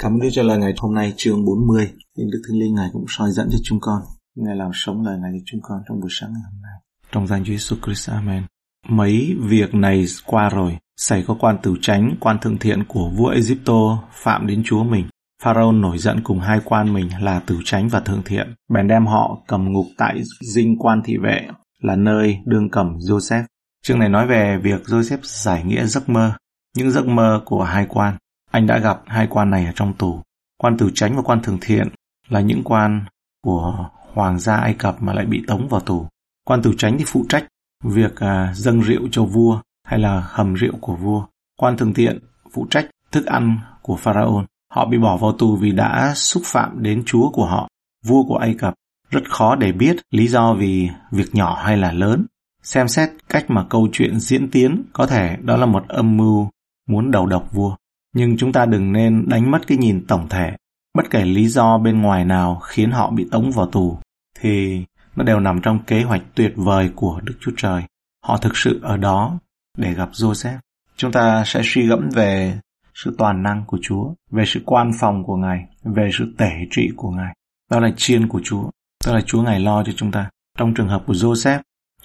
Cảm 0.00 0.12
ơn 0.12 0.20
Đức 0.20 0.28
cho 0.32 0.42
lời 0.42 0.58
ngày 0.58 0.74
hôm 0.78 0.94
nay 0.94 1.12
chương 1.16 1.44
40. 1.44 1.90
Xin 2.16 2.26
Đức 2.30 2.42
Thánh 2.48 2.58
Linh 2.58 2.74
Ngài 2.74 2.88
cũng 2.92 3.04
soi 3.08 3.30
dẫn 3.30 3.48
cho 3.52 3.58
chúng 3.64 3.78
con. 3.80 4.02
Ngài 4.36 4.56
làm 4.56 4.70
sống 4.74 5.04
lời 5.06 5.18
Ngài 5.22 5.30
cho 5.32 5.42
chúng 5.46 5.60
con 5.62 5.78
trong 5.88 6.00
buổi 6.00 6.10
sáng 6.20 6.32
ngày 6.32 6.42
hôm 6.52 6.62
nay. 6.62 6.72
Trong 7.12 7.26
danh 7.26 7.44
Chúa 7.44 7.52
Jesus 7.52 7.76
Christ, 7.84 8.10
Amen. 8.10 8.42
Mấy 8.88 9.36
việc 9.40 9.74
này 9.74 10.04
qua 10.26 10.48
rồi, 10.48 10.78
xảy 10.96 11.24
có 11.26 11.36
quan 11.40 11.56
tử 11.62 11.74
tránh, 11.82 12.16
quan 12.20 12.38
thượng 12.38 12.58
thiện 12.58 12.84
của 12.84 13.10
vua 13.16 13.28
Egypto 13.28 14.02
phạm 14.12 14.46
đến 14.46 14.62
chúa 14.64 14.84
mình. 14.84 15.08
Pharaoh 15.42 15.74
nổi 15.74 15.98
giận 15.98 16.20
cùng 16.24 16.40
hai 16.40 16.60
quan 16.64 16.92
mình 16.92 17.08
là 17.20 17.40
tử 17.40 17.58
tránh 17.64 17.88
và 17.88 18.00
thượng 18.00 18.22
thiện, 18.24 18.54
bèn 18.74 18.88
đem 18.88 19.06
họ 19.06 19.42
cầm 19.48 19.72
ngục 19.72 19.86
tại 19.98 20.22
dinh 20.54 20.78
quan 20.78 21.02
thị 21.04 21.16
vệ, 21.22 21.48
là 21.82 21.96
nơi 21.96 22.38
đương 22.46 22.70
cầm 22.70 22.96
Joseph. 22.96 23.44
Chương 23.84 23.98
này 23.98 24.08
nói 24.08 24.26
về 24.26 24.58
việc 24.62 24.82
Joseph 24.84 25.18
giải 25.22 25.64
nghĩa 25.64 25.86
giấc 25.86 26.08
mơ, 26.08 26.32
những 26.76 26.90
giấc 26.90 27.06
mơ 27.06 27.42
của 27.44 27.62
hai 27.62 27.86
quan. 27.88 28.16
Anh 28.50 28.66
đã 28.66 28.78
gặp 28.78 29.00
hai 29.06 29.26
quan 29.30 29.50
này 29.50 29.66
ở 29.66 29.72
trong 29.74 29.94
tù. 29.94 30.22
Quan 30.56 30.76
tử 30.76 30.90
tránh 30.94 31.16
và 31.16 31.22
quan 31.22 31.42
thường 31.42 31.58
thiện 31.60 31.88
là 32.28 32.40
những 32.40 32.62
quan 32.64 33.04
của 33.42 33.90
hoàng 34.12 34.38
gia 34.38 34.56
Ai 34.56 34.74
Cập 34.74 35.02
mà 35.02 35.12
lại 35.12 35.26
bị 35.26 35.44
tống 35.46 35.68
vào 35.68 35.80
tù. 35.80 36.06
Quan 36.44 36.62
tử 36.62 36.74
tránh 36.78 36.98
thì 36.98 37.04
phụ 37.06 37.24
trách 37.28 37.44
việc 37.84 38.16
à, 38.16 38.52
dâng 38.54 38.80
rượu 38.80 39.08
cho 39.10 39.24
vua 39.24 39.60
hay 39.84 39.98
là 39.98 40.20
hầm 40.26 40.54
rượu 40.54 40.72
của 40.80 40.96
vua. 40.96 41.26
Quan 41.56 41.76
thường 41.76 41.94
thiện 41.94 42.18
phụ 42.52 42.66
trách 42.70 42.86
thức 43.12 43.26
ăn 43.26 43.58
của 43.82 43.96
Pharaoh. 43.96 44.44
Họ 44.72 44.86
bị 44.86 44.98
bỏ 44.98 45.16
vào 45.16 45.32
tù 45.32 45.56
vì 45.56 45.72
đã 45.72 46.12
xúc 46.14 46.42
phạm 46.46 46.82
đến 46.82 47.02
chúa 47.06 47.30
của 47.30 47.46
họ, 47.46 47.68
vua 48.06 48.24
của 48.24 48.36
Ai 48.36 48.54
Cập. 48.54 48.74
Rất 49.10 49.30
khó 49.30 49.54
để 49.54 49.72
biết 49.72 49.96
lý 50.10 50.28
do 50.28 50.54
vì 50.54 50.88
việc 51.10 51.34
nhỏ 51.34 51.62
hay 51.64 51.76
là 51.76 51.92
lớn. 51.92 52.26
Xem 52.62 52.88
xét 52.88 53.10
cách 53.28 53.44
mà 53.48 53.66
câu 53.70 53.88
chuyện 53.92 54.20
diễn 54.20 54.50
tiến 54.50 54.82
có 54.92 55.06
thể 55.06 55.36
đó 55.42 55.56
là 55.56 55.66
một 55.66 55.88
âm 55.88 56.16
mưu 56.16 56.48
muốn 56.88 57.10
đầu 57.10 57.26
độc 57.26 57.52
vua. 57.52 57.76
Nhưng 58.18 58.36
chúng 58.36 58.52
ta 58.52 58.66
đừng 58.66 58.92
nên 58.92 59.28
đánh 59.28 59.50
mất 59.50 59.66
cái 59.66 59.78
nhìn 59.78 60.06
tổng 60.06 60.28
thể. 60.28 60.56
Bất 60.94 61.10
kể 61.10 61.24
lý 61.24 61.48
do 61.48 61.78
bên 61.78 62.02
ngoài 62.02 62.24
nào 62.24 62.60
khiến 62.62 62.90
họ 62.90 63.10
bị 63.10 63.28
tống 63.30 63.50
vào 63.50 63.66
tù, 63.66 63.98
thì 64.40 64.84
nó 65.16 65.24
đều 65.24 65.40
nằm 65.40 65.60
trong 65.60 65.78
kế 65.86 66.02
hoạch 66.02 66.22
tuyệt 66.34 66.52
vời 66.56 66.90
của 66.94 67.20
Đức 67.24 67.34
Chúa 67.40 67.52
Trời. 67.56 67.82
Họ 68.24 68.36
thực 68.36 68.56
sự 68.56 68.80
ở 68.82 68.96
đó 68.96 69.38
để 69.76 69.94
gặp 69.94 70.10
Joseph. 70.12 70.58
Chúng 70.96 71.12
ta 71.12 71.42
sẽ 71.46 71.60
suy 71.64 71.86
gẫm 71.86 72.08
về 72.12 72.58
sự 72.94 73.14
toàn 73.18 73.42
năng 73.42 73.64
của 73.66 73.78
Chúa, 73.82 74.14
về 74.30 74.44
sự 74.46 74.60
quan 74.66 74.90
phòng 75.00 75.24
của 75.24 75.36
Ngài, 75.36 75.64
về 75.84 76.10
sự 76.18 76.34
tể 76.38 76.50
trị 76.70 76.90
của 76.96 77.10
Ngài. 77.10 77.34
Đó 77.70 77.80
là 77.80 77.90
chiên 77.96 78.28
của 78.28 78.40
Chúa, 78.44 78.70
đó 79.06 79.14
là 79.14 79.20
Chúa 79.26 79.42
Ngài 79.42 79.60
lo 79.60 79.84
cho 79.84 79.92
chúng 79.96 80.10
ta. 80.10 80.30
Trong 80.58 80.74
trường 80.74 80.88
hợp 80.88 81.02
của 81.06 81.14
Joseph, 81.14 81.60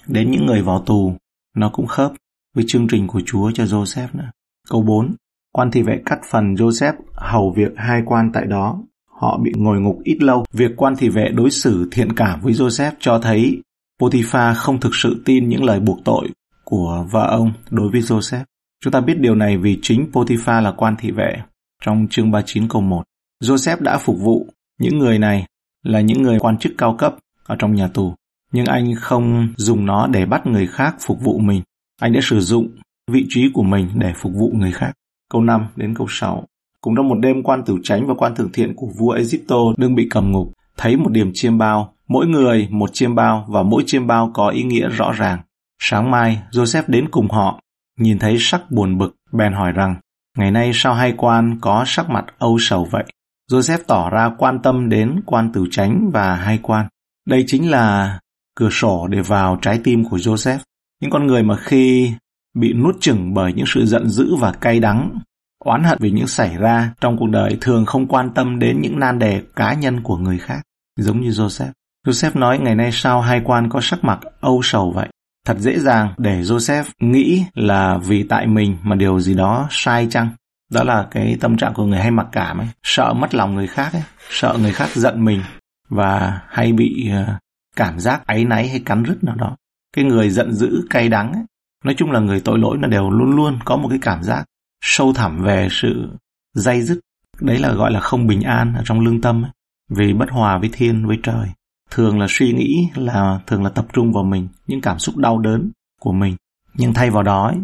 đến 0.06 0.30
những 0.30 0.46
người 0.46 0.62
vào 0.62 0.82
tù, 0.86 1.16
nó 1.56 1.70
cũng 1.72 1.86
khớp 1.86 2.12
với 2.54 2.64
chương 2.68 2.88
trình 2.88 3.06
của 3.06 3.22
Chúa 3.26 3.50
cho 3.54 3.64
Joseph 3.64 4.08
nữa. 4.12 4.30
Câu 4.70 4.82
4. 4.82 5.14
Quan 5.56 5.70
thị 5.70 5.82
vệ 5.82 6.02
cắt 6.06 6.18
phần 6.30 6.54
Joseph 6.54 6.94
hầu 7.14 7.52
việc 7.56 7.72
hai 7.76 8.02
quan 8.06 8.30
tại 8.32 8.44
đó. 8.46 8.78
Họ 9.20 9.38
bị 9.42 9.52
ngồi 9.56 9.80
ngục 9.80 9.98
ít 10.04 10.22
lâu. 10.22 10.44
Việc 10.52 10.70
quan 10.76 10.96
thị 10.96 11.08
vệ 11.08 11.28
đối 11.28 11.50
xử 11.50 11.88
thiện 11.92 12.12
cảm 12.12 12.40
với 12.40 12.52
Joseph 12.52 12.92
cho 13.00 13.18
thấy 13.18 13.62
Potiphar 14.00 14.56
không 14.56 14.80
thực 14.80 14.94
sự 14.94 15.22
tin 15.24 15.48
những 15.48 15.64
lời 15.64 15.80
buộc 15.80 15.98
tội 16.04 16.28
của 16.64 17.06
vợ 17.12 17.26
ông 17.30 17.52
đối 17.70 17.90
với 17.90 18.00
Joseph. 18.00 18.44
Chúng 18.84 18.92
ta 18.92 19.00
biết 19.00 19.14
điều 19.18 19.34
này 19.34 19.56
vì 19.56 19.78
chính 19.82 20.12
Potiphar 20.12 20.64
là 20.64 20.72
quan 20.72 20.96
thị 20.98 21.10
vệ 21.10 21.36
trong 21.84 22.06
chương 22.10 22.30
39 22.30 22.68
câu 22.68 22.82
1. 22.82 23.02
Joseph 23.44 23.80
đã 23.80 23.98
phục 23.98 24.16
vụ 24.20 24.46
những 24.80 24.98
người 24.98 25.18
này 25.18 25.46
là 25.82 26.00
những 26.00 26.22
người 26.22 26.38
quan 26.38 26.58
chức 26.58 26.72
cao 26.78 26.94
cấp 26.98 27.14
ở 27.46 27.56
trong 27.58 27.74
nhà 27.74 27.88
tù, 27.88 28.14
nhưng 28.52 28.66
anh 28.66 28.94
không 29.00 29.48
dùng 29.56 29.86
nó 29.86 30.06
để 30.06 30.26
bắt 30.26 30.46
người 30.46 30.66
khác 30.66 30.96
phục 31.00 31.20
vụ 31.20 31.38
mình. 31.38 31.62
Anh 32.00 32.12
đã 32.12 32.20
sử 32.22 32.40
dụng 32.40 32.68
vị 33.10 33.26
trí 33.28 33.50
của 33.54 33.62
mình 33.62 33.88
để 33.94 34.12
phục 34.16 34.32
vụ 34.34 34.52
người 34.54 34.72
khác. 34.72 34.92
Câu 35.34 35.42
5 35.42 35.66
đến 35.76 35.94
câu 35.94 36.06
6. 36.10 36.44
Cùng 36.80 36.96
trong 36.96 37.08
một 37.08 37.14
đêm 37.20 37.42
quan 37.42 37.64
tử 37.64 37.78
tránh 37.82 38.06
và 38.06 38.14
quan 38.14 38.34
thượng 38.34 38.52
thiện 38.52 38.74
của 38.76 38.86
vua 38.98 39.10
Egypto 39.10 39.56
đương 39.76 39.94
bị 39.94 40.08
cầm 40.10 40.32
ngục, 40.32 40.52
thấy 40.76 40.96
một 40.96 41.12
điểm 41.12 41.30
chiêm 41.34 41.58
bao, 41.58 41.94
mỗi 42.08 42.26
người 42.26 42.68
một 42.70 42.90
chiêm 42.92 43.14
bao 43.14 43.44
và 43.48 43.62
mỗi 43.62 43.82
chiêm 43.86 44.06
bao 44.06 44.30
có 44.34 44.48
ý 44.48 44.62
nghĩa 44.62 44.88
rõ 44.88 45.12
ràng. 45.12 45.38
Sáng 45.78 46.10
mai, 46.10 46.42
Joseph 46.50 46.82
đến 46.86 47.08
cùng 47.10 47.30
họ, 47.30 47.60
nhìn 47.98 48.18
thấy 48.18 48.36
sắc 48.40 48.70
buồn 48.70 48.98
bực, 48.98 49.16
bèn 49.32 49.52
hỏi 49.52 49.72
rằng, 49.72 49.96
ngày 50.38 50.50
nay 50.50 50.70
sao 50.74 50.94
hai 50.94 51.14
quan 51.16 51.58
có 51.60 51.84
sắc 51.86 52.10
mặt 52.10 52.24
âu 52.38 52.56
sầu 52.60 52.88
vậy? 52.90 53.04
Joseph 53.50 53.78
tỏ 53.86 54.10
ra 54.10 54.30
quan 54.38 54.58
tâm 54.62 54.88
đến 54.88 55.20
quan 55.26 55.52
tử 55.52 55.66
tránh 55.70 56.10
và 56.12 56.34
hai 56.34 56.58
quan. 56.62 56.86
Đây 57.26 57.44
chính 57.46 57.70
là 57.70 58.18
cửa 58.54 58.70
sổ 58.70 59.06
để 59.06 59.20
vào 59.20 59.58
trái 59.62 59.80
tim 59.84 60.04
của 60.04 60.16
Joseph. 60.16 60.58
Những 61.00 61.10
con 61.10 61.26
người 61.26 61.42
mà 61.42 61.56
khi 61.56 62.12
bị 62.54 62.72
nuốt 62.72 63.00
chửng 63.00 63.34
bởi 63.34 63.52
những 63.52 63.66
sự 63.66 63.86
giận 63.86 64.08
dữ 64.08 64.36
và 64.36 64.52
cay 64.52 64.80
đắng, 64.80 65.18
oán 65.64 65.84
hận 65.84 65.98
vì 66.00 66.10
những 66.10 66.26
xảy 66.26 66.56
ra 66.56 66.94
trong 67.00 67.16
cuộc 67.16 67.26
đời 67.26 67.58
thường 67.60 67.86
không 67.86 68.06
quan 68.06 68.30
tâm 68.34 68.58
đến 68.58 68.80
những 68.80 68.98
nan 69.00 69.18
đề 69.18 69.42
cá 69.56 69.74
nhân 69.74 70.02
của 70.02 70.16
người 70.16 70.38
khác, 70.38 70.62
giống 70.96 71.20
như 71.20 71.30
Joseph. 71.30 71.72
Joseph 72.06 72.38
nói 72.38 72.58
ngày 72.58 72.74
nay 72.74 72.90
sao 72.92 73.20
hai 73.20 73.40
quan 73.44 73.68
có 73.68 73.80
sắc 73.82 74.04
mặt 74.04 74.20
âu 74.40 74.60
sầu 74.62 74.92
vậy? 74.94 75.08
Thật 75.46 75.56
dễ 75.58 75.78
dàng 75.78 76.14
để 76.18 76.42
Joseph 76.42 76.84
nghĩ 77.00 77.44
là 77.54 77.98
vì 77.98 78.22
tại 78.22 78.46
mình 78.46 78.76
mà 78.82 78.96
điều 78.96 79.20
gì 79.20 79.34
đó 79.34 79.68
sai 79.70 80.06
chăng? 80.10 80.28
Đó 80.72 80.84
là 80.84 81.06
cái 81.10 81.36
tâm 81.40 81.56
trạng 81.56 81.74
của 81.74 81.84
người 81.84 81.98
hay 81.98 82.10
mặc 82.10 82.26
cảm 82.32 82.58
ấy, 82.58 82.68
sợ 82.82 83.14
mất 83.14 83.34
lòng 83.34 83.54
người 83.54 83.66
khác 83.66 83.92
ấy, 83.92 84.02
sợ 84.30 84.56
người 84.60 84.72
khác 84.72 84.88
giận 84.94 85.24
mình 85.24 85.42
và 85.88 86.40
hay 86.48 86.72
bị 86.72 87.10
ờ, 87.10 87.34
cảm 87.76 87.98
giác 87.98 88.26
áy 88.26 88.44
náy 88.44 88.68
hay 88.68 88.82
cắn 88.84 89.02
rứt 89.02 89.24
nào 89.24 89.34
đó. 89.34 89.56
Cái 89.96 90.04
người 90.04 90.30
giận 90.30 90.52
dữ, 90.52 90.86
cay 90.90 91.08
đắng 91.08 91.32
ấy, 91.32 91.42
Nói 91.84 91.94
chung 91.98 92.10
là 92.10 92.20
người 92.20 92.40
tội 92.40 92.58
lỗi 92.58 92.78
nó 92.78 92.88
đều 92.88 93.10
luôn 93.10 93.36
luôn 93.36 93.58
có 93.64 93.76
một 93.76 93.88
cái 93.88 93.98
cảm 94.02 94.22
giác 94.22 94.44
sâu 94.84 95.12
thẳm 95.12 95.42
về 95.42 95.68
sự 95.70 96.08
dây 96.54 96.82
dứt. 96.82 97.00
Đấy 97.40 97.58
là 97.58 97.72
gọi 97.72 97.92
là 97.92 98.00
không 98.00 98.26
bình 98.26 98.42
an 98.42 98.74
ở 98.74 98.82
trong 98.84 99.00
lương 99.00 99.20
tâm 99.20 99.44
ấy. 99.44 99.50
Vì 99.90 100.12
bất 100.12 100.30
hòa 100.30 100.58
với 100.58 100.70
thiên, 100.72 101.06
với 101.06 101.18
trời. 101.22 101.48
Thường 101.90 102.18
là 102.20 102.26
suy 102.28 102.52
nghĩ 102.52 102.88
là 102.94 103.40
thường 103.46 103.64
là 103.64 103.70
tập 103.70 103.86
trung 103.92 104.12
vào 104.12 104.24
mình, 104.24 104.48
những 104.66 104.80
cảm 104.80 104.98
xúc 104.98 105.16
đau 105.16 105.38
đớn 105.38 105.70
của 106.00 106.12
mình. 106.12 106.36
Nhưng 106.74 106.94
thay 106.94 107.10
vào 107.10 107.22
đó 107.22 107.46
ấy, 107.46 107.56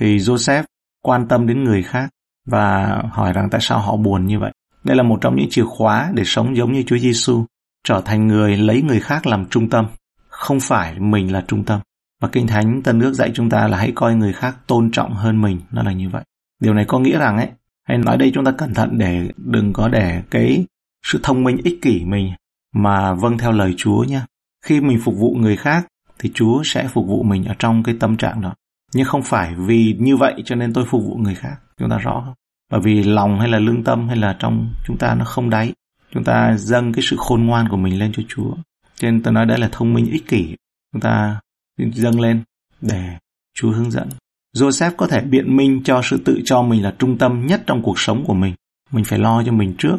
thì 0.00 0.16
Joseph 0.16 0.64
quan 1.02 1.28
tâm 1.28 1.46
đến 1.46 1.64
người 1.64 1.82
khác 1.82 2.10
và 2.46 3.02
hỏi 3.12 3.32
rằng 3.32 3.48
tại 3.50 3.60
sao 3.60 3.78
họ 3.78 3.96
buồn 3.96 4.26
như 4.26 4.38
vậy. 4.38 4.52
Đây 4.84 4.96
là 4.96 5.02
một 5.02 5.18
trong 5.20 5.36
những 5.36 5.50
chìa 5.50 5.64
khóa 5.64 6.10
để 6.14 6.22
sống 6.26 6.56
giống 6.56 6.72
như 6.72 6.82
Chúa 6.82 6.98
Giêsu, 6.98 7.44
trở 7.84 8.02
thành 8.04 8.26
người 8.26 8.56
lấy 8.56 8.82
người 8.82 9.00
khác 9.00 9.26
làm 9.26 9.46
trung 9.50 9.70
tâm, 9.70 9.86
không 10.28 10.60
phải 10.60 11.00
mình 11.00 11.32
là 11.32 11.44
trung 11.48 11.64
tâm. 11.64 11.80
Và 12.20 12.28
Kinh 12.28 12.46
Thánh 12.46 12.82
Tân 12.82 13.00
ước 13.00 13.12
dạy 13.12 13.30
chúng 13.34 13.50
ta 13.50 13.68
là 13.68 13.78
hãy 13.78 13.92
coi 13.94 14.14
người 14.14 14.32
khác 14.32 14.56
tôn 14.66 14.90
trọng 14.90 15.14
hơn 15.14 15.40
mình, 15.40 15.60
nó 15.72 15.82
là 15.82 15.92
như 15.92 16.08
vậy. 16.08 16.24
Điều 16.60 16.74
này 16.74 16.84
có 16.84 16.98
nghĩa 16.98 17.18
rằng 17.18 17.36
ấy, 17.36 17.48
hay 17.88 17.98
nói 17.98 18.16
đây 18.16 18.30
chúng 18.34 18.44
ta 18.44 18.52
cẩn 18.58 18.74
thận 18.74 18.98
để 18.98 19.30
đừng 19.36 19.72
có 19.72 19.88
để 19.88 20.22
cái 20.30 20.66
sự 21.06 21.20
thông 21.22 21.44
minh 21.44 21.56
ích 21.64 21.82
kỷ 21.82 22.04
mình 22.04 22.32
mà 22.74 23.14
vâng 23.14 23.38
theo 23.38 23.52
lời 23.52 23.74
Chúa 23.76 24.04
nha. 24.04 24.26
Khi 24.64 24.80
mình 24.80 25.00
phục 25.04 25.14
vụ 25.18 25.34
người 25.34 25.56
khác 25.56 25.86
thì 26.18 26.30
Chúa 26.34 26.62
sẽ 26.64 26.88
phục 26.88 27.06
vụ 27.06 27.22
mình 27.22 27.44
ở 27.44 27.54
trong 27.58 27.82
cái 27.82 27.96
tâm 28.00 28.16
trạng 28.16 28.40
đó. 28.40 28.54
Nhưng 28.94 29.04
không 29.04 29.22
phải 29.22 29.54
vì 29.54 29.96
như 29.98 30.16
vậy 30.16 30.42
cho 30.44 30.54
nên 30.54 30.72
tôi 30.72 30.84
phục 30.84 31.04
vụ 31.04 31.16
người 31.16 31.34
khác. 31.34 31.56
Chúng 31.78 31.90
ta 31.90 31.98
rõ 31.98 32.22
không? 32.24 32.34
Bởi 32.70 32.80
vì 32.80 33.02
lòng 33.02 33.38
hay 33.38 33.48
là 33.48 33.58
lương 33.58 33.84
tâm 33.84 34.08
hay 34.08 34.16
là 34.16 34.36
trong 34.38 34.74
chúng 34.86 34.96
ta 34.98 35.14
nó 35.14 35.24
không 35.24 35.50
đáy. 35.50 35.72
Chúng 36.10 36.24
ta 36.24 36.56
dâng 36.56 36.92
cái 36.92 37.02
sự 37.02 37.16
khôn 37.18 37.46
ngoan 37.46 37.68
của 37.68 37.76
mình 37.76 37.98
lên 37.98 38.12
cho 38.12 38.22
Chúa. 38.28 38.54
Cho 38.94 39.10
nên 39.10 39.22
tôi 39.22 39.32
nói 39.32 39.46
đấy 39.46 39.58
là 39.58 39.68
thông 39.72 39.94
minh 39.94 40.10
ích 40.10 40.28
kỷ. 40.28 40.56
Chúng 40.92 41.00
ta 41.00 41.40
dâng 41.78 42.20
lên 42.20 42.42
để 42.80 43.16
Chúa 43.54 43.70
hướng 43.70 43.90
dẫn. 43.90 44.08
Joseph 44.56 44.90
có 44.96 45.06
thể 45.06 45.20
biện 45.20 45.56
minh 45.56 45.82
cho 45.84 46.00
sự 46.04 46.22
tự 46.24 46.40
cho 46.44 46.62
mình 46.62 46.82
là 46.82 46.94
trung 46.98 47.18
tâm 47.18 47.46
nhất 47.46 47.62
trong 47.66 47.82
cuộc 47.82 47.98
sống 47.98 48.24
của 48.26 48.34
mình. 48.34 48.54
Mình 48.90 49.04
phải 49.04 49.18
lo 49.18 49.42
cho 49.46 49.52
mình 49.52 49.74
trước. 49.78 49.96